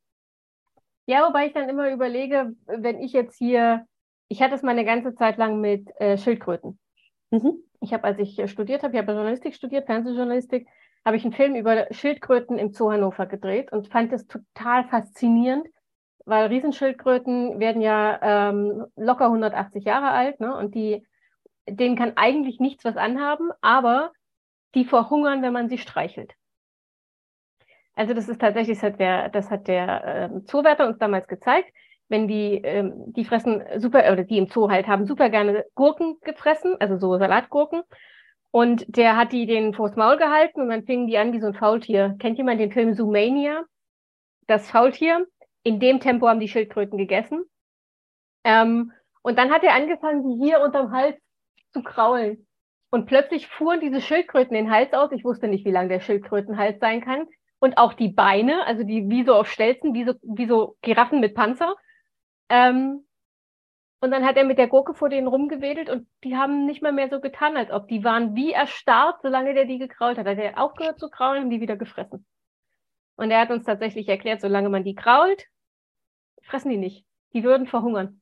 [1.09, 3.87] Ja, wobei ich dann immer überlege, wenn ich jetzt hier,
[4.27, 6.77] ich hatte es mal eine ganze Zeit lang mit äh, Schildkröten.
[7.31, 7.63] Mhm.
[7.81, 10.67] Ich habe, als ich studiert habe, ich habe Journalistik studiert, Fernsehjournalistik,
[11.03, 15.65] habe ich einen Film über Schildkröten im Zoo Hannover gedreht und fand es total faszinierend,
[16.25, 20.55] weil Riesenschildkröten werden ja ähm, locker 180 Jahre alt, ne?
[20.55, 21.03] Und die,
[21.67, 24.11] denen kann eigentlich nichts was anhaben, aber
[24.75, 26.35] die verhungern, wenn man sie streichelt.
[27.99, 31.69] Also das ist tatsächlich, das hat der, das hat der ähm, Zoowärter uns damals gezeigt.
[32.07, 36.15] Wenn die, ähm, die fressen super, oder die im Zoo halt haben super gerne Gurken
[36.21, 37.81] gefressen, also so Salatgurken.
[38.51, 41.47] Und der hat die den vors Maul gehalten und dann fingen die an wie so
[41.47, 42.15] ein Faultier.
[42.19, 43.65] Kennt jemand den Film Zoomania?
[44.47, 45.27] Das Faultier.
[45.63, 47.43] In dem Tempo haben die Schildkröten gegessen.
[48.45, 48.93] Ähm,
[49.23, 51.17] und dann hat er angefangen, die hier unterm Hals
[51.73, 52.47] zu kraulen.
[52.91, 55.11] Und plötzlich fuhren diese Schildkröten den Hals aus.
[55.11, 57.27] Ich wusste nicht, wie lang der Schildkrötenhals sein kann.
[57.59, 61.19] Und auch die Beine, also die wie so auf Stelzen, wie so, wie so Giraffen
[61.19, 61.75] mit Panzer.
[62.49, 63.05] Ähm,
[64.01, 66.93] und dann hat er mit der Gurke vor denen rumgewedelt und die haben nicht mal
[66.93, 70.25] mehr so getan, als ob die waren wie erstarrt, solange der die gekrault hat.
[70.25, 72.25] Hat er aufgehört zu kraulen, haben die wieder gefressen.
[73.17, 75.45] Und er hat uns tatsächlich erklärt, solange man die krault,
[76.43, 77.05] fressen die nicht.
[77.33, 78.21] Die würden verhungern.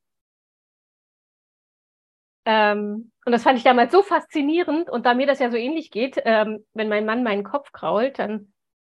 [2.45, 4.89] Ähm, und das fand ich damals so faszinierend.
[4.89, 8.17] Und da mir das ja so ähnlich geht, ähm, wenn mein Mann meinen Kopf krault,
[8.17, 8.51] dann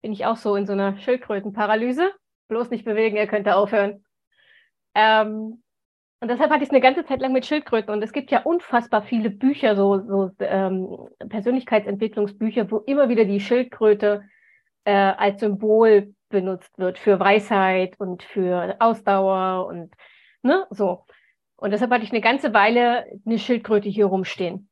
[0.02, 2.12] bin ich auch so in so einer Schildkrötenparalyse.
[2.48, 4.06] Bloß nicht bewegen, er könnte aufhören.
[4.96, 5.64] Ähm,
[6.20, 7.94] und deshalb hatte ich es eine ganze Zeit lang mit Schildkröten.
[7.94, 13.40] Und es gibt ja unfassbar viele Bücher, so, so ähm, Persönlichkeitsentwicklungsbücher, wo immer wieder die
[13.40, 14.24] Schildkröte
[14.86, 19.94] äh, als Symbol benutzt wird für Weisheit und für Ausdauer und
[20.42, 21.06] ne, so.
[21.56, 24.70] Und deshalb hatte ich eine ganze Weile eine Schildkröte hier rumstehen.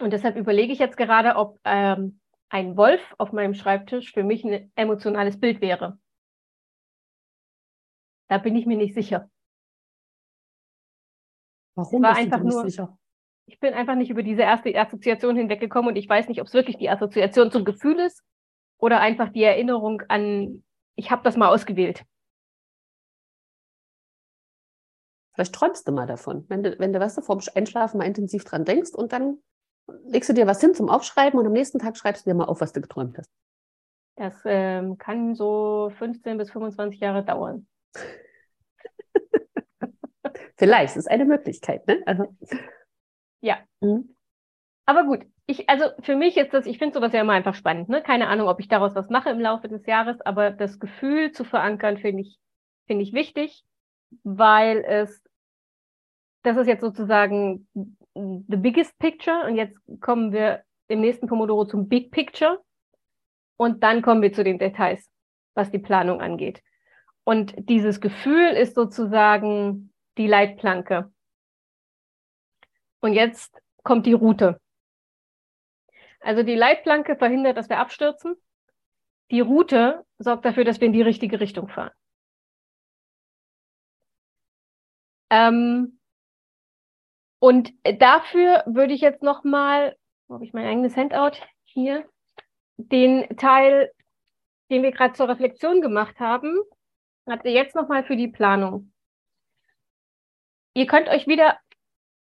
[0.00, 2.17] Und deshalb überlege ich jetzt gerade, ob ähm,
[2.50, 5.98] ein Wolf auf meinem Schreibtisch für mich ein emotionales Bild wäre.
[8.28, 9.30] Da bin ich mir nicht sicher.
[11.74, 12.98] Warum war einfach nur- sicher?
[13.48, 16.52] ich bin einfach nicht über diese erste Assoziation hinweggekommen und ich weiß nicht, ob es
[16.52, 18.22] wirklich die Assoziation zum Gefühl ist
[18.78, 20.62] oder einfach die Erinnerung an,
[20.96, 22.04] ich habe das mal ausgewählt.
[25.34, 28.44] Vielleicht träumst du mal davon, wenn du, wenn du weißt, du, vorm Einschlafen mal intensiv
[28.44, 29.38] dran denkst und dann
[30.06, 32.44] legst du dir was hin zum Aufschreiben und am nächsten Tag schreibst du dir mal
[32.44, 33.30] auf, was du geträumt hast.
[34.16, 37.66] Das ähm, kann so 15 bis 25 Jahre dauern.
[40.56, 42.02] Vielleicht ist eine Möglichkeit, ne?
[42.06, 42.34] Also,
[43.40, 43.58] Ja.
[43.80, 44.14] mhm.
[44.86, 47.88] Aber gut, ich, also für mich ist das, ich finde sowas ja immer einfach spannend,
[47.88, 48.02] ne?
[48.02, 51.44] Keine Ahnung, ob ich daraus was mache im Laufe des Jahres, aber das Gefühl zu
[51.44, 52.38] verankern, finde ich,
[52.86, 53.64] finde ich wichtig,
[54.24, 55.22] weil es,
[56.42, 57.68] das ist jetzt sozusagen
[58.48, 62.62] the biggest picture und jetzt kommen wir im nächsten Pomodoro zum Big Picture
[63.56, 65.08] und dann kommen wir zu den Details,
[65.54, 66.62] was die Planung angeht.
[67.24, 71.12] Und dieses Gefühl ist sozusagen die Leitplanke.
[73.00, 74.60] Und jetzt kommt die Route.
[76.20, 78.34] Also die Leitplanke verhindert, dass wir abstürzen.
[79.30, 81.90] Die Route sorgt dafür, dass wir in die richtige Richtung fahren.
[85.30, 85.97] Ähm,
[87.38, 92.08] und dafür würde ich jetzt nochmal, wo habe ich mein eigenes Handout hier,
[92.76, 93.90] den Teil,
[94.70, 96.56] den wir gerade zur Reflexion gemacht haben,
[97.26, 98.92] habt ihr jetzt nochmal für die Planung.
[100.74, 101.58] Ihr könnt euch wieder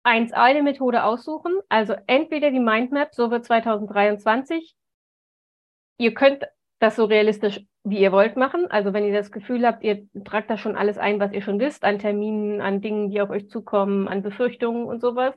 [0.04, 4.76] 1 eine Methode aussuchen, also entweder die Mindmap, so wird 2023.
[5.98, 6.44] Ihr könnt
[6.78, 8.66] das so realistisch, wie ihr wollt, machen.
[8.70, 11.60] Also wenn ihr das Gefühl habt, ihr tragt da schon alles ein, was ihr schon
[11.60, 15.34] wisst, an Terminen, an Dingen, die auf euch zukommen, an Befürchtungen und sowas,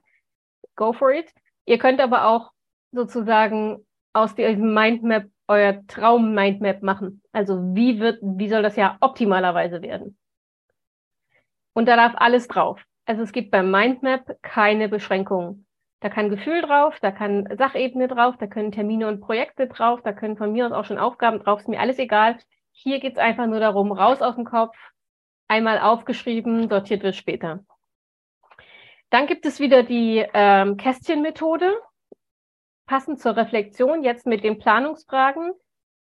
[0.76, 1.32] go for it.
[1.66, 2.52] Ihr könnt aber auch
[2.92, 7.22] sozusagen aus diesem Mindmap euer Traum-Mindmap machen.
[7.34, 10.18] Also wie wird, wie soll das ja optimalerweise werden?
[11.74, 12.82] Und da darf alles drauf.
[13.06, 15.67] Also es gibt beim Mindmap keine Beschränkungen.
[16.00, 20.14] Da kann Gefühl drauf, da kann Sachebene drauf, da können Termine und Projekte drauf, da
[20.14, 22.38] können von mir aus auch schon Aufgaben drauf, ist mir alles egal.
[22.72, 24.76] Hier geht es einfach nur darum, raus aus dem Kopf,
[25.48, 27.66] einmal aufgeschrieben, sortiert wird später.
[29.10, 31.74] Dann gibt es wieder die ähm, Kästchenmethode,
[32.86, 35.54] passend zur Reflexion, jetzt mit den Planungsfragen.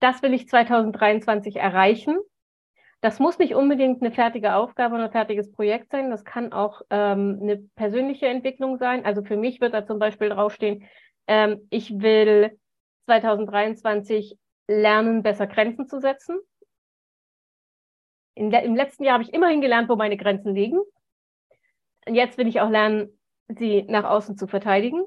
[0.00, 2.18] Das will ich 2023 erreichen.
[3.00, 6.10] Das muss nicht unbedingt eine fertige Aufgabe oder ein fertiges Projekt sein.
[6.10, 9.04] Das kann auch ähm, eine persönliche Entwicklung sein.
[9.04, 10.84] Also für mich wird da zum Beispiel draufstehen,
[11.26, 12.58] ähm, ich will
[13.06, 16.38] 2023 lernen, besser Grenzen zu setzen.
[18.34, 20.80] In, Im letzten Jahr habe ich immerhin gelernt, wo meine Grenzen liegen.
[22.06, 23.18] Und jetzt will ich auch lernen,
[23.48, 25.04] sie nach außen zu verteidigen.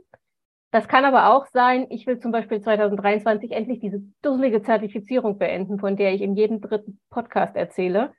[0.72, 5.80] Das kann aber auch sein, ich will zum Beispiel 2023 endlich diese dusselige Zertifizierung beenden,
[5.80, 8.14] von der ich in jedem dritten Podcast erzähle.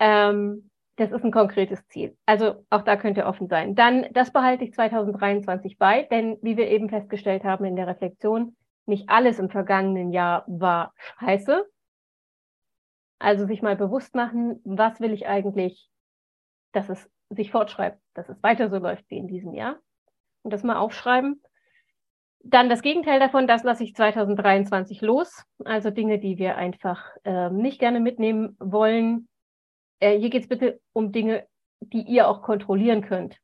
[0.00, 2.16] Ähm, das ist ein konkretes Ziel.
[2.26, 3.74] Also auch da könnt ihr offen sein.
[3.74, 8.56] Dann, das behalte ich 2023 bei, denn wie wir eben festgestellt haben in der Reflexion,
[8.86, 11.64] nicht alles im vergangenen Jahr war scheiße.
[13.18, 15.88] Also sich mal bewusst machen, was will ich eigentlich,
[16.72, 19.76] dass es sich fortschreibt, dass es weiter so läuft wie in diesem Jahr.
[20.42, 21.40] Und das mal aufschreiben.
[22.44, 25.44] Dann das Gegenteil davon, das lasse ich 2023 los.
[25.64, 29.28] Also Dinge, die wir einfach äh, nicht gerne mitnehmen wollen.
[30.00, 31.46] Äh, hier geht es bitte um Dinge,
[31.80, 33.38] die ihr auch kontrollieren könnt.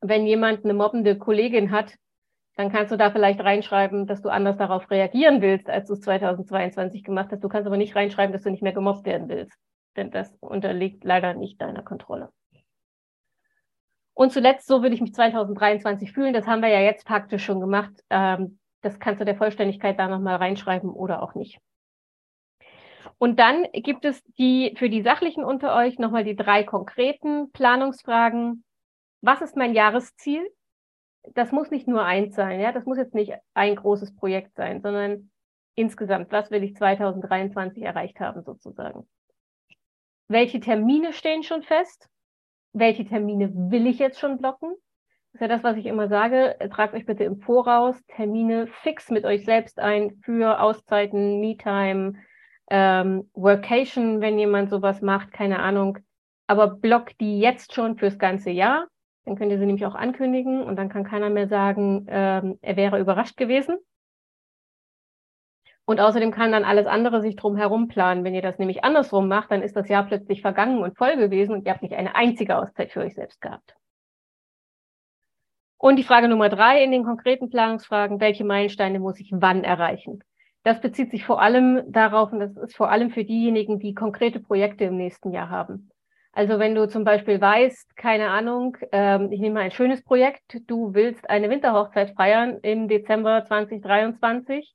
[0.00, 1.94] Wenn jemand eine mobbende Kollegin hat,
[2.56, 6.00] dann kannst du da vielleicht reinschreiben, dass du anders darauf reagieren willst, als du es
[6.02, 7.42] 2022 gemacht hast.
[7.42, 9.56] Du kannst aber nicht reinschreiben, dass du nicht mehr gemobbt werden willst.
[9.96, 12.30] Denn das unterliegt leider nicht deiner Kontrolle.
[14.14, 16.32] Und zuletzt, so würde ich mich 2023 fühlen.
[16.32, 17.92] Das haben wir ja jetzt praktisch schon gemacht.
[18.10, 21.58] Ähm, das kannst du der Vollständigkeit da nochmal reinschreiben oder auch nicht.
[23.18, 28.64] Und dann gibt es die für die Sachlichen unter euch nochmal die drei konkreten Planungsfragen.
[29.20, 30.48] Was ist mein Jahresziel?
[31.34, 32.72] Das muss nicht nur eins sein, ja.
[32.72, 35.30] Das muss jetzt nicht ein großes Projekt sein, sondern
[35.74, 39.08] insgesamt, was will ich 2023 erreicht haben, sozusagen?
[40.28, 42.08] Welche Termine stehen schon fest?
[42.74, 44.74] Welche Termine will ich jetzt schon blocken?
[45.32, 46.56] Das ist ja das, was ich immer sage.
[46.70, 52.14] Tragt euch bitte im Voraus Termine fix mit euch selbst ein für Auszeiten, Me-Time,
[52.70, 55.98] ähm, Workation, wenn jemand sowas macht, keine Ahnung.
[56.46, 58.86] Aber blockt die jetzt schon fürs ganze Jahr.
[59.24, 62.76] Dann könnt ihr sie nämlich auch ankündigen und dann kann keiner mehr sagen, ähm, er
[62.76, 63.78] wäre überrascht gewesen.
[65.86, 68.24] Und außerdem kann dann alles andere sich drum herum planen.
[68.24, 71.54] Wenn ihr das nämlich andersrum macht, dann ist das Jahr plötzlich vergangen und voll gewesen
[71.54, 73.74] und ihr habt nicht eine einzige Auszeit für euch selbst gehabt.
[75.76, 80.24] Und die Frage Nummer drei in den konkreten Planungsfragen, welche Meilensteine muss ich wann erreichen?
[80.62, 84.40] Das bezieht sich vor allem darauf, und das ist vor allem für diejenigen, die konkrete
[84.40, 85.90] Projekte im nächsten Jahr haben.
[86.32, 90.58] Also wenn du zum Beispiel weißt, keine Ahnung, ähm, ich nehme mal ein schönes Projekt,
[90.66, 94.74] du willst eine Winterhochzeit feiern im Dezember 2023,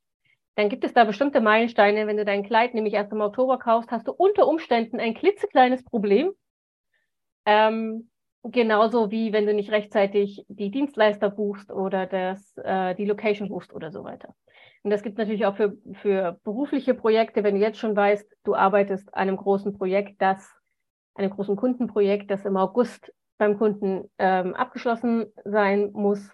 [0.60, 2.06] dann gibt es da bestimmte Meilensteine.
[2.06, 5.82] Wenn du dein Kleid nämlich erst im Oktober kaufst, hast du unter Umständen ein klitzekleines
[5.84, 6.32] Problem.
[7.46, 8.10] Ähm,
[8.42, 13.72] genauso wie wenn du nicht rechtzeitig die Dienstleister buchst oder das, äh, die Location buchst
[13.72, 14.34] oder so weiter.
[14.82, 18.54] Und das gibt natürlich auch für, für berufliche Projekte, wenn du jetzt schon weißt, du
[18.54, 20.46] arbeitest an einem großen Projekt, das
[21.14, 26.30] einem großen Kundenprojekt, das im August beim Kunden ähm, abgeschlossen sein muss,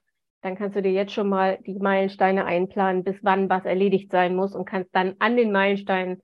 [0.47, 4.37] dann kannst du dir jetzt schon mal die Meilensteine einplanen, bis wann was erledigt sein
[4.37, 6.23] muss und kannst dann an den Meilensteinen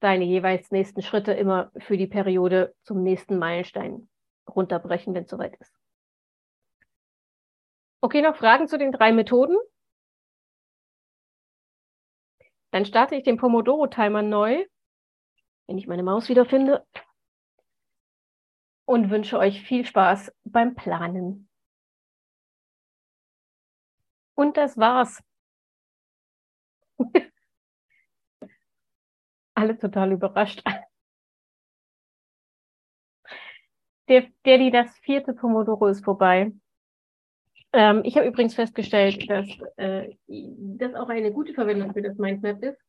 [0.00, 4.08] deine jeweils nächsten Schritte immer für die Periode zum nächsten Meilenstein
[4.48, 5.72] runterbrechen, wenn es soweit ist.
[8.00, 9.56] Okay, noch Fragen zu den drei Methoden?
[12.72, 14.64] Dann starte ich den Pomodoro-Timer neu,
[15.68, 16.84] wenn ich meine Maus wiederfinde
[18.84, 21.49] und wünsche euch viel Spaß beim Planen.
[24.40, 25.22] Und das war's.
[29.54, 30.62] Alle total überrascht.
[34.08, 36.52] Der, der, die das vierte Pomodoro ist vorbei.
[37.74, 42.62] Ähm, ich habe übrigens festgestellt, dass äh, das auch eine gute Verwendung für das Mindmap
[42.62, 42.80] ist.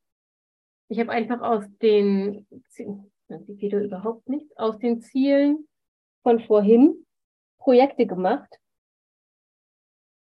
[0.87, 2.47] Ich habe einfach aus den,
[3.27, 5.67] wieder überhaupt nichts, aus den Zielen
[6.23, 7.05] von vorhin
[7.57, 8.57] Projekte gemacht.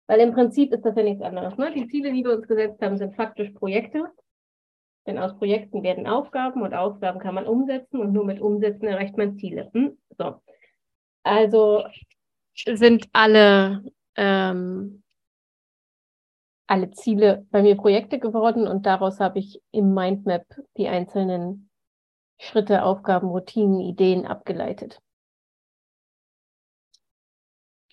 [0.06, 1.56] Weil im Prinzip ist das ja nichts anderes.
[1.56, 1.72] Ne?
[1.72, 4.10] Die Ziele, die wir uns gesetzt haben, sind faktisch Projekte.
[5.06, 9.16] Denn aus Projekten werden Aufgaben und Aufgaben kann man umsetzen und nur mit Umsetzen erreicht
[9.16, 9.70] man Ziele.
[9.72, 9.98] Hm?
[10.18, 10.40] So.
[11.22, 11.84] Also
[12.54, 13.82] sind alle,
[14.16, 15.02] ähm,
[16.66, 20.46] alle Ziele bei mir Projekte geworden und daraus habe ich im Mindmap
[20.76, 21.68] die einzelnen
[22.38, 25.00] Schritte, Aufgaben, Routinen, Ideen abgeleitet.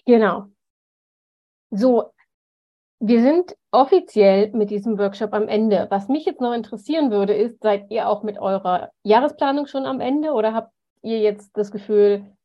[0.05, 0.49] Genau.
[1.71, 2.11] So,
[2.99, 5.87] wir sind offiziell mit diesem Workshop am Ende.
[5.89, 10.01] Was mich jetzt noch interessieren würde, ist, seid ihr auch mit eurer Jahresplanung schon am
[10.01, 12.35] Ende oder habt ihr jetzt das Gefühl,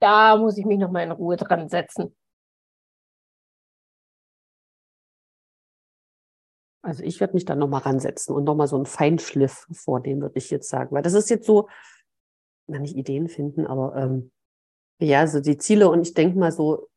[0.00, 2.14] da muss ich mich noch mal in Ruhe dran setzen?
[6.84, 10.50] Also ich werde mich dann nochmal ransetzen und nochmal so einen Feinschliff vornehmen, würde ich
[10.50, 10.94] jetzt sagen.
[10.94, 11.68] Weil das ist jetzt so,
[12.66, 14.32] na nicht Ideen finden, aber ähm,
[15.00, 16.88] ja, so die Ziele und ich denke mal so,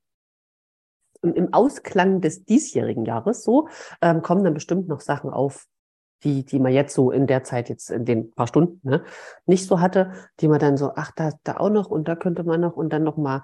[1.33, 3.67] im Ausklang des diesjährigen Jahres so,
[4.01, 5.65] ähm, kommen dann bestimmt noch Sachen auf,
[6.23, 9.03] die, die man jetzt so in der Zeit, jetzt in den paar Stunden, ne,
[9.45, 12.43] nicht so hatte, die man dann so, ach, da, da auch noch und da könnte
[12.43, 13.43] man noch und dann noch mal,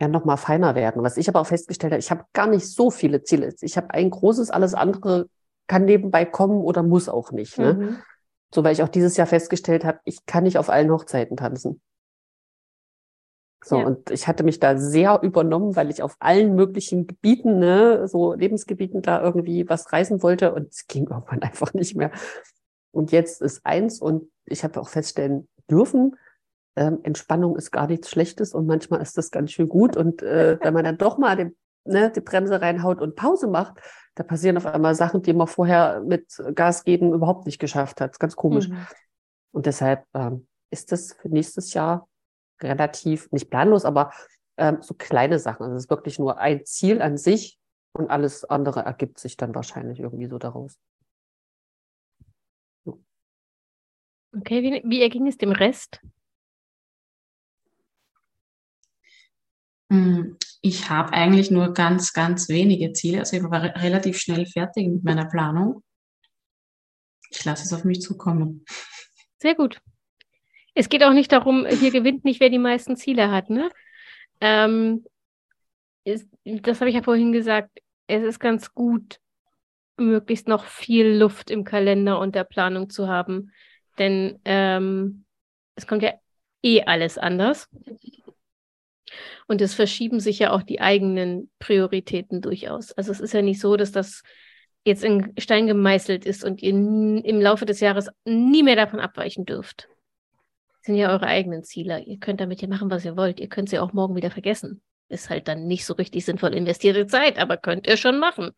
[0.00, 1.02] ja, noch mal feiner werden.
[1.02, 3.54] Was ich aber auch festgestellt habe, ich habe gar nicht so viele Ziele.
[3.60, 5.28] Ich habe ein großes, alles andere
[5.66, 7.58] kann nebenbei kommen oder muss auch nicht.
[7.58, 7.74] Ne?
[7.74, 7.96] Mhm.
[8.52, 11.80] So, weil ich auch dieses Jahr festgestellt habe, ich kann nicht auf allen Hochzeiten tanzen.
[13.64, 13.86] So, ja.
[13.86, 18.34] und ich hatte mich da sehr übernommen, weil ich auf allen möglichen Gebieten, ne, so
[18.34, 22.10] Lebensgebieten da irgendwie was reisen wollte und es ging irgendwann einfach nicht mehr.
[22.90, 26.16] Und jetzt ist eins und ich habe auch feststellen dürfen,
[26.76, 29.96] ähm, Entspannung ist gar nichts Schlechtes und manchmal ist das ganz schön gut.
[29.96, 33.80] Und äh, wenn man dann doch mal den, ne, die Bremse reinhaut und Pause macht,
[34.14, 38.10] da passieren auf einmal Sachen, die man vorher mit Gas geben überhaupt nicht geschafft hat.
[38.10, 38.68] Das ist ganz komisch.
[38.68, 38.86] Mhm.
[39.52, 42.06] Und deshalb ähm, ist das für nächstes Jahr
[42.64, 44.12] relativ, nicht planlos, aber
[44.56, 45.64] ähm, so kleine Sachen.
[45.64, 47.58] Also es ist wirklich nur ein Ziel an sich
[47.92, 50.78] und alles andere ergibt sich dann wahrscheinlich irgendwie so daraus.
[54.36, 56.00] Okay, wie, wie erging es dem Rest?
[59.90, 63.20] Hm, ich habe eigentlich nur ganz, ganz wenige Ziele.
[63.20, 65.84] Also ich war relativ schnell fertig mit meiner Planung.
[67.30, 68.64] Ich lasse es auf mich zukommen.
[69.38, 69.80] Sehr gut.
[70.74, 73.48] Es geht auch nicht darum, hier gewinnt nicht, wer die meisten Ziele hat.
[73.48, 73.70] Ne?
[74.40, 75.04] Ähm,
[76.02, 77.80] ist, das habe ich ja vorhin gesagt.
[78.06, 79.18] Es ist ganz gut,
[79.96, 83.52] möglichst noch viel Luft im Kalender und der Planung zu haben.
[83.98, 85.24] Denn ähm,
[85.76, 86.12] es kommt ja
[86.62, 87.68] eh alles anders.
[89.46, 92.92] Und es verschieben sich ja auch die eigenen Prioritäten durchaus.
[92.92, 94.22] Also es ist ja nicht so, dass das
[94.84, 99.46] jetzt in Stein gemeißelt ist und ihr im Laufe des Jahres nie mehr davon abweichen
[99.46, 99.88] dürft
[100.84, 102.00] sind ja eure eigenen Ziele.
[102.00, 103.40] Ihr könnt damit ja machen, was ihr wollt.
[103.40, 104.82] Ihr könnt sie auch morgen wieder vergessen.
[105.08, 108.50] Ist halt dann nicht so richtig sinnvoll investierte Zeit, aber könnt ihr schon machen.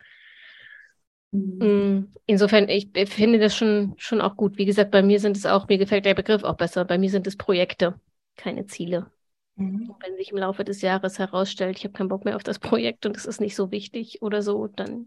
[1.31, 1.59] Mhm.
[1.59, 4.59] Mm, insofern, ich finde das schon, schon auch gut.
[4.59, 6.85] Wie gesagt, bei mir sind es auch, mir gefällt der Begriff auch besser.
[6.85, 8.01] Bei mir sind es Projekte,
[8.37, 9.09] keine Ziele.
[9.55, 9.95] Mhm.
[10.01, 13.07] Wenn sich im Laufe des Jahres herausstellt, ich habe keinen Bock mehr auf das Projekt
[13.07, 15.07] und es ist nicht so wichtig oder so, dann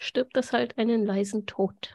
[0.00, 1.94] stirbt das halt einen leisen Tod.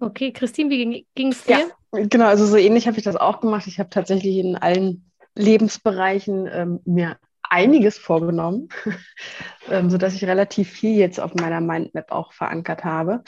[0.00, 1.58] Okay, Christine, wie ging es dir?
[1.58, 3.66] Ja, Genau, also so ähnlich habe ich das auch gemacht.
[3.66, 8.68] Ich habe tatsächlich in allen Lebensbereichen ähm, mir einiges vorgenommen,
[9.70, 13.22] ähm, sodass ich relativ viel jetzt auf meiner Mindmap auch verankert habe.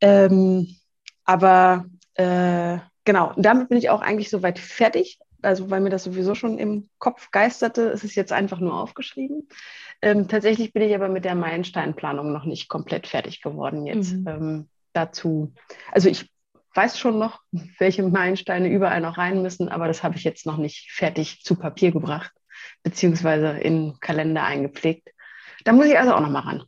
[0.00, 0.76] Ähm,
[1.24, 5.18] aber äh, genau, damit bin ich auch eigentlich soweit fertig.
[5.40, 9.48] Also weil mir das sowieso schon im Kopf geisterte, ist es jetzt einfach nur aufgeschrieben.
[10.02, 14.14] Ähm, tatsächlich bin ich aber mit der Meilensteinplanung noch nicht komplett fertig geworden jetzt.
[14.14, 14.68] Mhm.
[14.92, 15.52] Dazu,
[15.92, 16.30] also ich
[16.74, 17.40] weiß schon noch,
[17.78, 21.56] welche Meilensteine überall noch rein müssen, aber das habe ich jetzt noch nicht fertig zu
[21.56, 22.32] Papier gebracht,
[22.82, 25.08] beziehungsweise in Kalender eingepflegt.
[25.64, 26.64] Da muss ich also auch noch mal ran.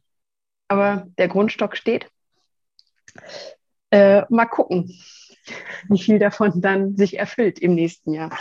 [0.68, 2.08] Aber der Grundstock steht.
[3.90, 4.96] Äh, mal gucken,
[5.88, 8.36] wie viel davon dann sich erfüllt im nächsten Jahr.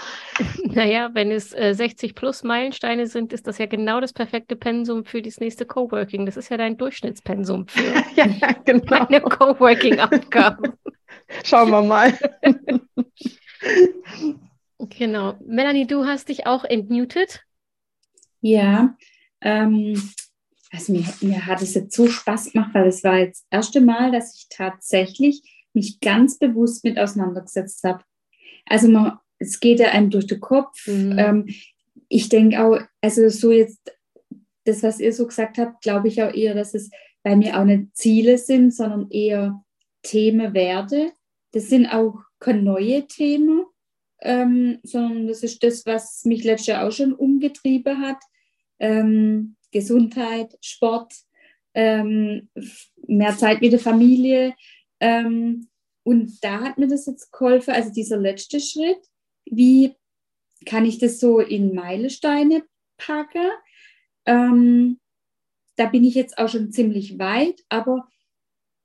[0.64, 5.06] Naja, wenn es äh, 60 plus Meilensteine sind, ist das ja genau das perfekte Pensum
[5.06, 6.26] für das nächste Coworking.
[6.26, 7.82] Das ist ja dein Durchschnittspensum für
[8.16, 8.26] ja,
[8.66, 8.86] genau.
[8.86, 10.74] deine Coworking-Aufgaben.
[11.44, 12.18] Schauen wir mal.
[14.98, 15.36] genau.
[15.46, 17.44] Melanie, du hast dich auch entmutet.
[18.42, 18.96] Ja,
[19.42, 20.02] ähm,
[20.72, 23.82] also mir, mir hat es jetzt so Spaß gemacht, weil es war jetzt das erste
[23.82, 28.04] Mal, dass ich tatsächlich mich ganz bewusst mit auseinandergesetzt habe.
[28.66, 30.86] Also man, es geht ja einem durch den Kopf.
[30.88, 31.18] Mhm.
[31.18, 31.50] Ähm,
[32.10, 33.92] ich denke auch, also so jetzt,
[34.66, 36.90] das, was ihr so gesagt habt, glaube ich auch eher, dass es
[37.24, 39.64] bei mir auch nicht Ziele sind, sondern eher
[40.04, 41.12] Themen werde.
[41.52, 43.66] Das sind auch keine neue Themen,
[44.22, 48.18] ähm, sondern das ist das, was mich letztes Jahr auch schon umgetrieben hat.
[48.80, 51.14] Ähm, Gesundheit, Sport,
[51.74, 52.50] ähm,
[53.08, 54.54] mehr Zeit mit der Familie.
[55.00, 55.69] Ähm,
[56.10, 58.98] und da hat mir das jetzt geholfen, also dieser letzte Schritt,
[59.46, 59.94] wie
[60.66, 62.64] kann ich das so in Meilensteine
[62.98, 63.48] packen?
[64.26, 65.00] Ähm,
[65.76, 68.08] da bin ich jetzt auch schon ziemlich weit, aber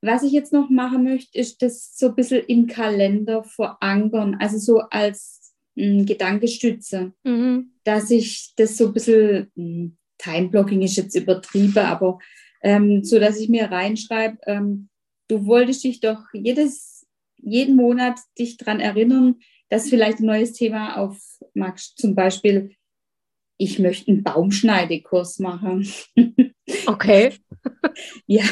[0.03, 4.59] was ich jetzt noch machen möchte, ist das so ein bisschen im Kalender verankern, also
[4.59, 7.73] so als hm, Gedankestütze, mhm.
[7.85, 12.19] dass ich das so ein bisschen, mh, hm, Timeblocking ist jetzt übertrieben, aber
[12.63, 14.91] ähm, so, dass ich mir reinschreibe, ähm,
[15.29, 16.94] du wolltest dich doch jedes,
[17.45, 19.37] jeden Monat dich daran erinnern,
[19.69, 21.99] dass vielleicht ein neues Thema aufmachst.
[21.99, 22.77] Zum Beispiel,
[23.59, 25.89] ich möchte einen Baumschneidekurs machen.
[26.87, 27.33] Okay.
[28.27, 28.45] ja.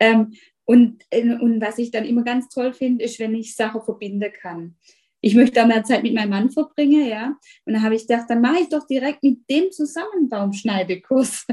[0.00, 0.32] Ähm,
[0.64, 4.76] und, und was ich dann immer ganz toll finde, ist, wenn ich Sachen verbinden kann.
[5.20, 7.36] Ich möchte da mehr Zeit mit meinem Mann verbringen, ja.
[7.64, 11.46] Und dann habe ich gedacht, dann mache ich doch direkt mit dem zusammen Baumschneidekurs.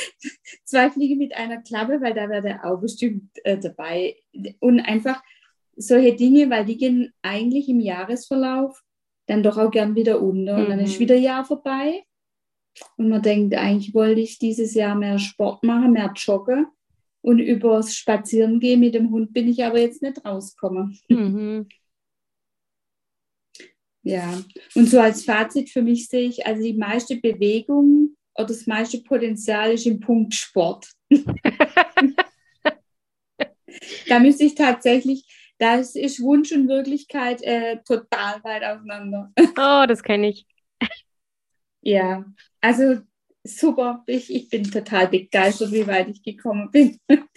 [0.64, 4.16] Zwei Fliegen mit einer Klappe, weil da wäre der auch bestimmt äh, dabei.
[4.60, 5.20] Und einfach
[5.80, 8.82] solche Dinge, weil die gehen eigentlich im Jahresverlauf
[9.30, 10.56] dann doch auch gern wieder unter.
[10.56, 11.00] Und dann ist mhm.
[11.00, 12.02] wieder Jahr vorbei.
[12.96, 16.66] Und man denkt, eigentlich wollte ich dieses Jahr mehr Sport machen, mehr joggen.
[17.22, 20.98] Und übers Spazierengehen mit dem Hund bin ich aber jetzt nicht rausgekommen.
[21.08, 21.68] Mhm.
[24.02, 24.42] Ja,
[24.74, 29.02] und so als Fazit für mich sehe ich, also die meiste Bewegung oder das meiste
[29.02, 30.90] Potenzial ist im Punkt Sport.
[34.08, 35.26] da müsste ich tatsächlich,
[35.60, 39.30] das ist Wunsch und Wirklichkeit äh, total weit auseinander.
[39.58, 40.46] Oh, das kenne ich.
[41.82, 42.24] Ja,
[42.62, 43.00] also
[43.44, 44.02] super.
[44.06, 46.98] Ich, ich bin total begeistert, wie weit ich gekommen bin.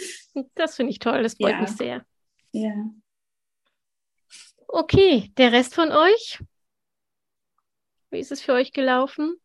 [0.55, 1.61] Das finde ich toll, das freut ja.
[1.61, 2.05] mich sehr.
[2.53, 2.73] Ja.
[4.67, 6.39] Okay, der Rest von euch?
[8.09, 9.35] Wie ist es für euch gelaufen?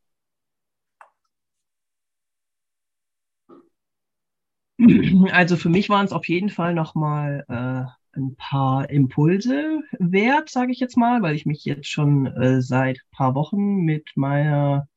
[5.33, 10.73] Also für mich waren es auf jeden Fall nochmal äh, ein paar Impulse wert, sage
[10.73, 14.89] ich jetzt mal, weil ich mich jetzt schon äh, seit ein paar Wochen mit meiner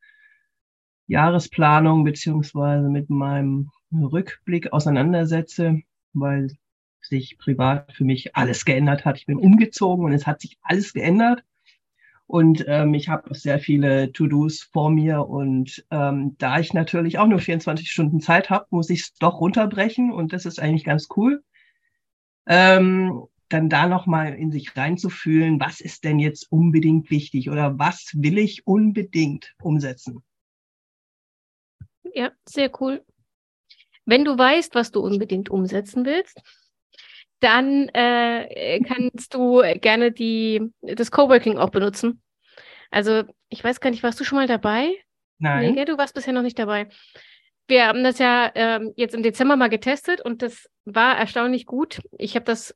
[1.07, 5.81] Jahresplanung beziehungsweise mit meinem Rückblick auseinandersetze,
[6.13, 6.49] weil
[7.01, 9.17] sich privat für mich alles geändert hat.
[9.17, 11.43] Ich bin umgezogen und es hat sich alles geändert.
[12.27, 15.27] Und ähm, ich habe sehr viele To-Dos vor mir.
[15.27, 19.41] Und ähm, da ich natürlich auch nur 24 Stunden Zeit habe, muss ich es doch
[19.41, 20.13] runterbrechen.
[20.13, 21.43] Und das ist eigentlich ganz cool.
[22.47, 28.11] Ähm, dann da nochmal in sich reinzufühlen, was ist denn jetzt unbedingt wichtig oder was
[28.15, 30.23] will ich unbedingt umsetzen?
[32.13, 33.03] Ja, sehr cool.
[34.05, 36.41] Wenn du weißt, was du unbedingt umsetzen willst,
[37.39, 42.21] dann äh, kannst du gerne die, das Coworking auch benutzen.
[42.89, 44.93] Also, ich weiß gar nicht, warst du schon mal dabei?
[45.39, 45.73] Nein.
[45.73, 46.87] Nee, du warst bisher noch nicht dabei.
[47.71, 52.01] Wir haben das ja ähm, jetzt im Dezember mal getestet und das war erstaunlich gut.
[52.17, 52.75] Ich habe das,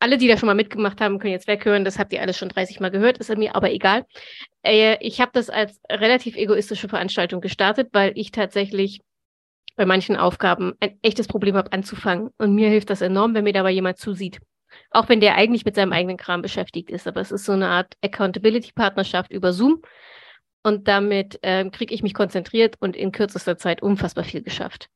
[0.00, 1.84] alle, die da schon mal mitgemacht haben, können jetzt weghören.
[1.84, 4.06] Das habt ihr alles schon 30 Mal gehört, ist mir aber egal.
[4.62, 9.02] Äh, ich habe das als relativ egoistische Veranstaltung gestartet, weil ich tatsächlich
[9.76, 12.30] bei manchen Aufgaben ein echtes Problem habe anzufangen.
[12.38, 14.38] Und mir hilft das enorm, wenn mir dabei jemand zusieht.
[14.92, 17.06] Auch wenn der eigentlich mit seinem eigenen Kram beschäftigt ist.
[17.06, 19.82] Aber es ist so eine Art Accountability-Partnerschaft über Zoom.
[20.62, 24.88] Und damit ähm, kriege ich mich konzentriert und in kürzester Zeit unfassbar viel geschafft.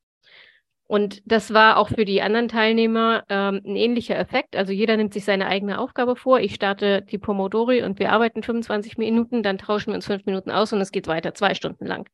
[0.89, 4.55] Und das war auch für die anderen Teilnehmer ähm, ein ähnlicher Effekt.
[4.55, 6.39] Also jeder nimmt sich seine eigene Aufgabe vor.
[6.39, 10.53] Ich starte die Pomodori und wir arbeiten 25 Minuten, dann tauschen wir uns fünf Minuten
[10.53, 12.09] aus und es geht weiter, zwei Stunden lang.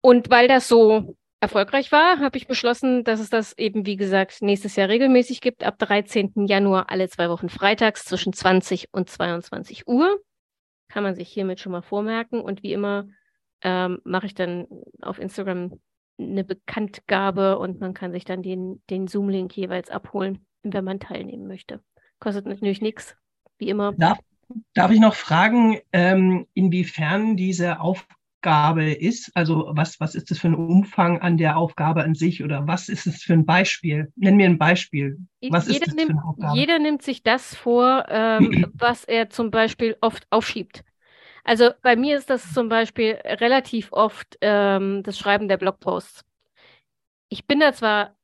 [0.00, 4.42] Und weil das so erfolgreich war, habe ich beschlossen, dass es das eben, wie gesagt,
[4.42, 6.46] nächstes Jahr regelmäßig gibt, ab 13.
[6.46, 10.18] Januar alle zwei Wochen freitags zwischen 20 und 22 Uhr.
[10.88, 12.40] Kann man sich hiermit schon mal vormerken.
[12.40, 13.08] Und wie immer
[13.62, 14.66] ähm, mache ich dann
[15.02, 15.78] auf Instagram
[16.18, 21.46] eine Bekanntgabe und man kann sich dann den, den Zoom-Link jeweils abholen, wenn man teilnehmen
[21.46, 21.82] möchte.
[22.18, 23.16] Kostet natürlich nichts,
[23.58, 23.92] wie immer.
[23.92, 24.18] Darf,
[24.74, 29.30] darf ich noch fragen, ähm, inwiefern diese Aufgabe ist?
[29.34, 32.88] Also was, was ist das für ein Umfang an der Aufgabe an sich oder was
[32.88, 34.12] ist es für ein Beispiel?
[34.16, 35.18] Nenn mir ein Beispiel.
[35.48, 36.58] Was jeder ist das nimmt, für eine Aufgabe?
[36.58, 40.84] Jeder nimmt sich das vor, ähm, was er zum Beispiel oft aufschiebt.
[41.44, 46.24] Also bei mir ist das zum Beispiel relativ oft ähm, das Schreiben der Blogposts.
[47.30, 48.16] Ich bin da zwar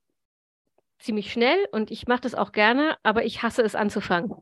[0.99, 4.35] ziemlich schnell und ich mache das auch gerne, aber ich hasse es anzufangen.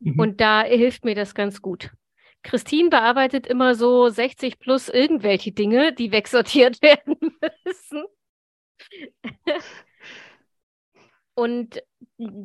[0.00, 0.18] Mhm.
[0.18, 1.90] Und da hilft mir das ganz gut.
[2.46, 7.16] Christine bearbeitet immer so 60 plus irgendwelche Dinge, die wegsortiert werden
[7.64, 8.04] müssen.
[11.34, 11.82] Und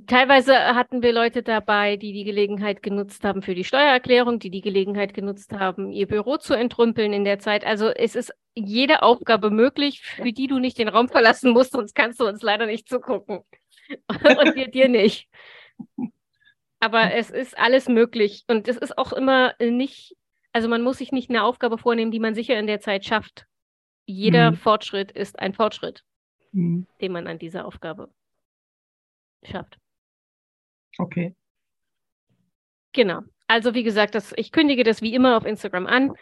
[0.08, 4.62] teilweise hatten wir Leute dabei, die die Gelegenheit genutzt haben für die Steuererklärung, die die
[4.62, 7.64] Gelegenheit genutzt haben, ihr Büro zu entrümpeln in der Zeit.
[7.64, 11.93] Also es ist jede Aufgabe möglich, für die du nicht den Raum verlassen musst, sonst
[11.93, 13.43] kannst du uns leider nicht zugucken.
[14.10, 15.30] Und wir dir nicht.
[16.82, 18.43] Aber es ist alles möglich.
[18.47, 20.17] Und es ist auch immer nicht,
[20.51, 23.45] also man muss sich nicht eine Aufgabe vornehmen, die man sicher in der Zeit schafft.
[24.05, 24.55] Jeder Mhm.
[24.55, 26.03] Fortschritt ist ein Fortschritt,
[26.51, 26.88] Mhm.
[26.99, 28.09] den man an dieser Aufgabe
[29.43, 29.77] schafft.
[30.97, 31.36] Okay.
[32.93, 33.21] Genau.
[33.47, 36.13] Also wie gesagt, das, ich kündige das wie immer auf Instagram an.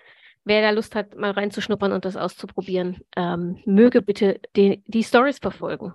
[0.44, 5.40] Wer da Lust hat, mal reinzuschnuppern und das auszuprobieren, ähm, möge bitte die, die Stories
[5.40, 5.94] verfolgen.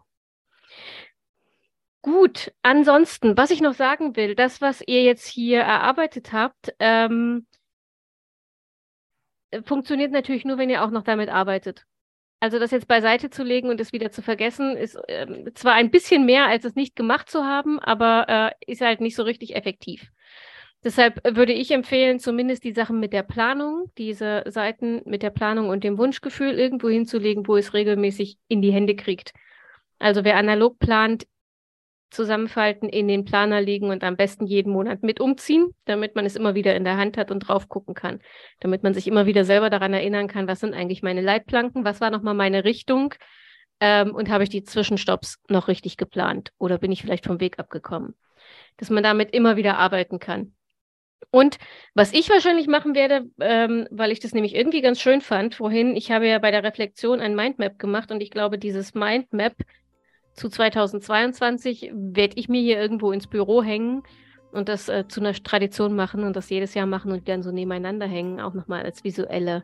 [2.05, 7.47] Gut, ansonsten, was ich noch sagen will, das, was ihr jetzt hier erarbeitet habt, ähm,
[9.51, 11.87] äh, funktioniert natürlich nur, wenn ihr auch noch damit arbeitet.
[12.41, 15.91] Also das jetzt beiseite zu legen und es wieder zu vergessen, ist ähm, zwar ein
[15.91, 19.57] bisschen mehr, als es nicht gemacht zu haben, aber äh, ist halt nicht so richtig
[19.57, 20.13] effektiv.
[20.85, 25.71] Deshalb würde ich empfehlen, zumindest die Sachen mit der Planung, diese Seiten mit der Planung
[25.71, 29.33] und dem Wunschgefühl irgendwo hinzulegen, wo es regelmäßig in die Hände kriegt.
[29.99, 31.27] Also wer analog plant,
[32.15, 36.37] zusammenfalten, in den Planer legen und am besten jeden Monat mit umziehen, damit man es
[36.37, 38.21] immer wieder in der Hand hat und drauf gucken kann.
[38.61, 42.01] Damit man sich immer wieder selber daran erinnern kann, was sind eigentlich meine Leitplanken, was
[42.01, 43.15] war nochmal meine Richtung
[43.81, 47.59] ähm, und habe ich die Zwischenstopps noch richtig geplant oder bin ich vielleicht vom Weg
[47.59, 48.15] abgekommen.
[48.77, 50.55] Dass man damit immer wieder arbeiten kann.
[51.31, 51.59] Und
[51.95, 55.97] was ich wahrscheinlich machen werde, ähm, weil ich das nämlich irgendwie ganz schön fand, vorhin,
[55.97, 59.55] ich habe ja bei der Reflexion ein Mindmap gemacht und ich glaube, dieses Mindmap
[60.35, 64.03] zu 2022 werde ich mir hier irgendwo ins Büro hängen
[64.53, 67.53] und das äh, zu einer Tradition machen und das jedes Jahr machen und dann so
[67.53, 69.63] nebeneinander hängen, auch nochmal als visuelle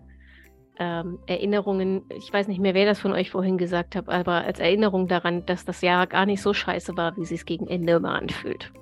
[0.79, 2.03] ähm, Erinnerungen.
[2.17, 5.45] Ich weiß nicht mehr, wer das von euch vorhin gesagt hat, aber als Erinnerung daran,
[5.47, 8.73] dass das Jahr gar nicht so scheiße war, wie es gegen Ende immer anfühlt.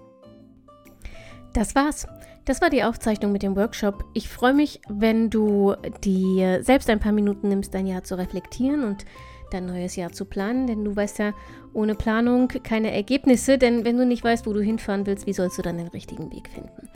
[1.54, 2.06] Das war's.
[2.44, 4.04] Das war die Aufzeichnung mit dem Workshop.
[4.14, 8.84] Ich freue mich, wenn du dir selbst ein paar Minuten nimmst, dein Jahr zu reflektieren
[8.84, 9.04] und
[9.50, 11.32] dein neues Jahr zu planen, denn du weißt ja,
[11.78, 15.58] ohne Planung keine Ergebnisse, denn wenn du nicht weißt, wo du hinfahren willst, wie sollst
[15.58, 16.88] du dann den richtigen Weg finden?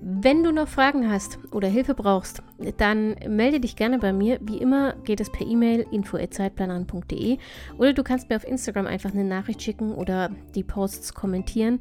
[0.00, 2.42] Wenn du noch Fragen hast oder Hilfe brauchst,
[2.78, 4.38] dann melde dich gerne bei mir.
[4.40, 7.38] Wie immer geht es per E-Mail info@zeitplanerin.de
[7.78, 11.78] oder du kannst mir auf Instagram einfach eine Nachricht schicken oder die Posts kommentieren.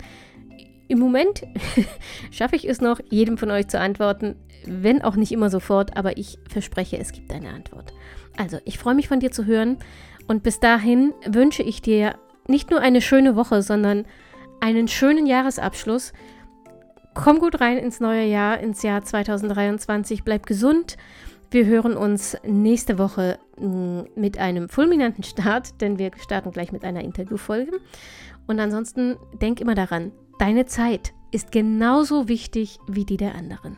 [0.87, 1.43] Im Moment
[2.31, 6.17] schaffe ich es noch, jedem von euch zu antworten, wenn auch nicht immer sofort, aber
[6.17, 7.93] ich verspreche, es gibt eine Antwort.
[8.37, 9.77] Also, ich freue mich von dir zu hören
[10.27, 12.15] und bis dahin wünsche ich dir
[12.47, 14.05] nicht nur eine schöne Woche, sondern
[14.59, 16.13] einen schönen Jahresabschluss.
[17.13, 20.23] Komm gut rein ins neue Jahr, ins Jahr 2023.
[20.23, 20.97] Bleib gesund.
[21.51, 26.83] Wir hören uns nächste Woche mm, mit einem fulminanten Start, denn wir starten gleich mit
[26.83, 27.79] einer Interviewfolge.
[28.47, 33.77] Und ansonsten denk immer daran, deine Zeit ist genauso wichtig wie die der anderen.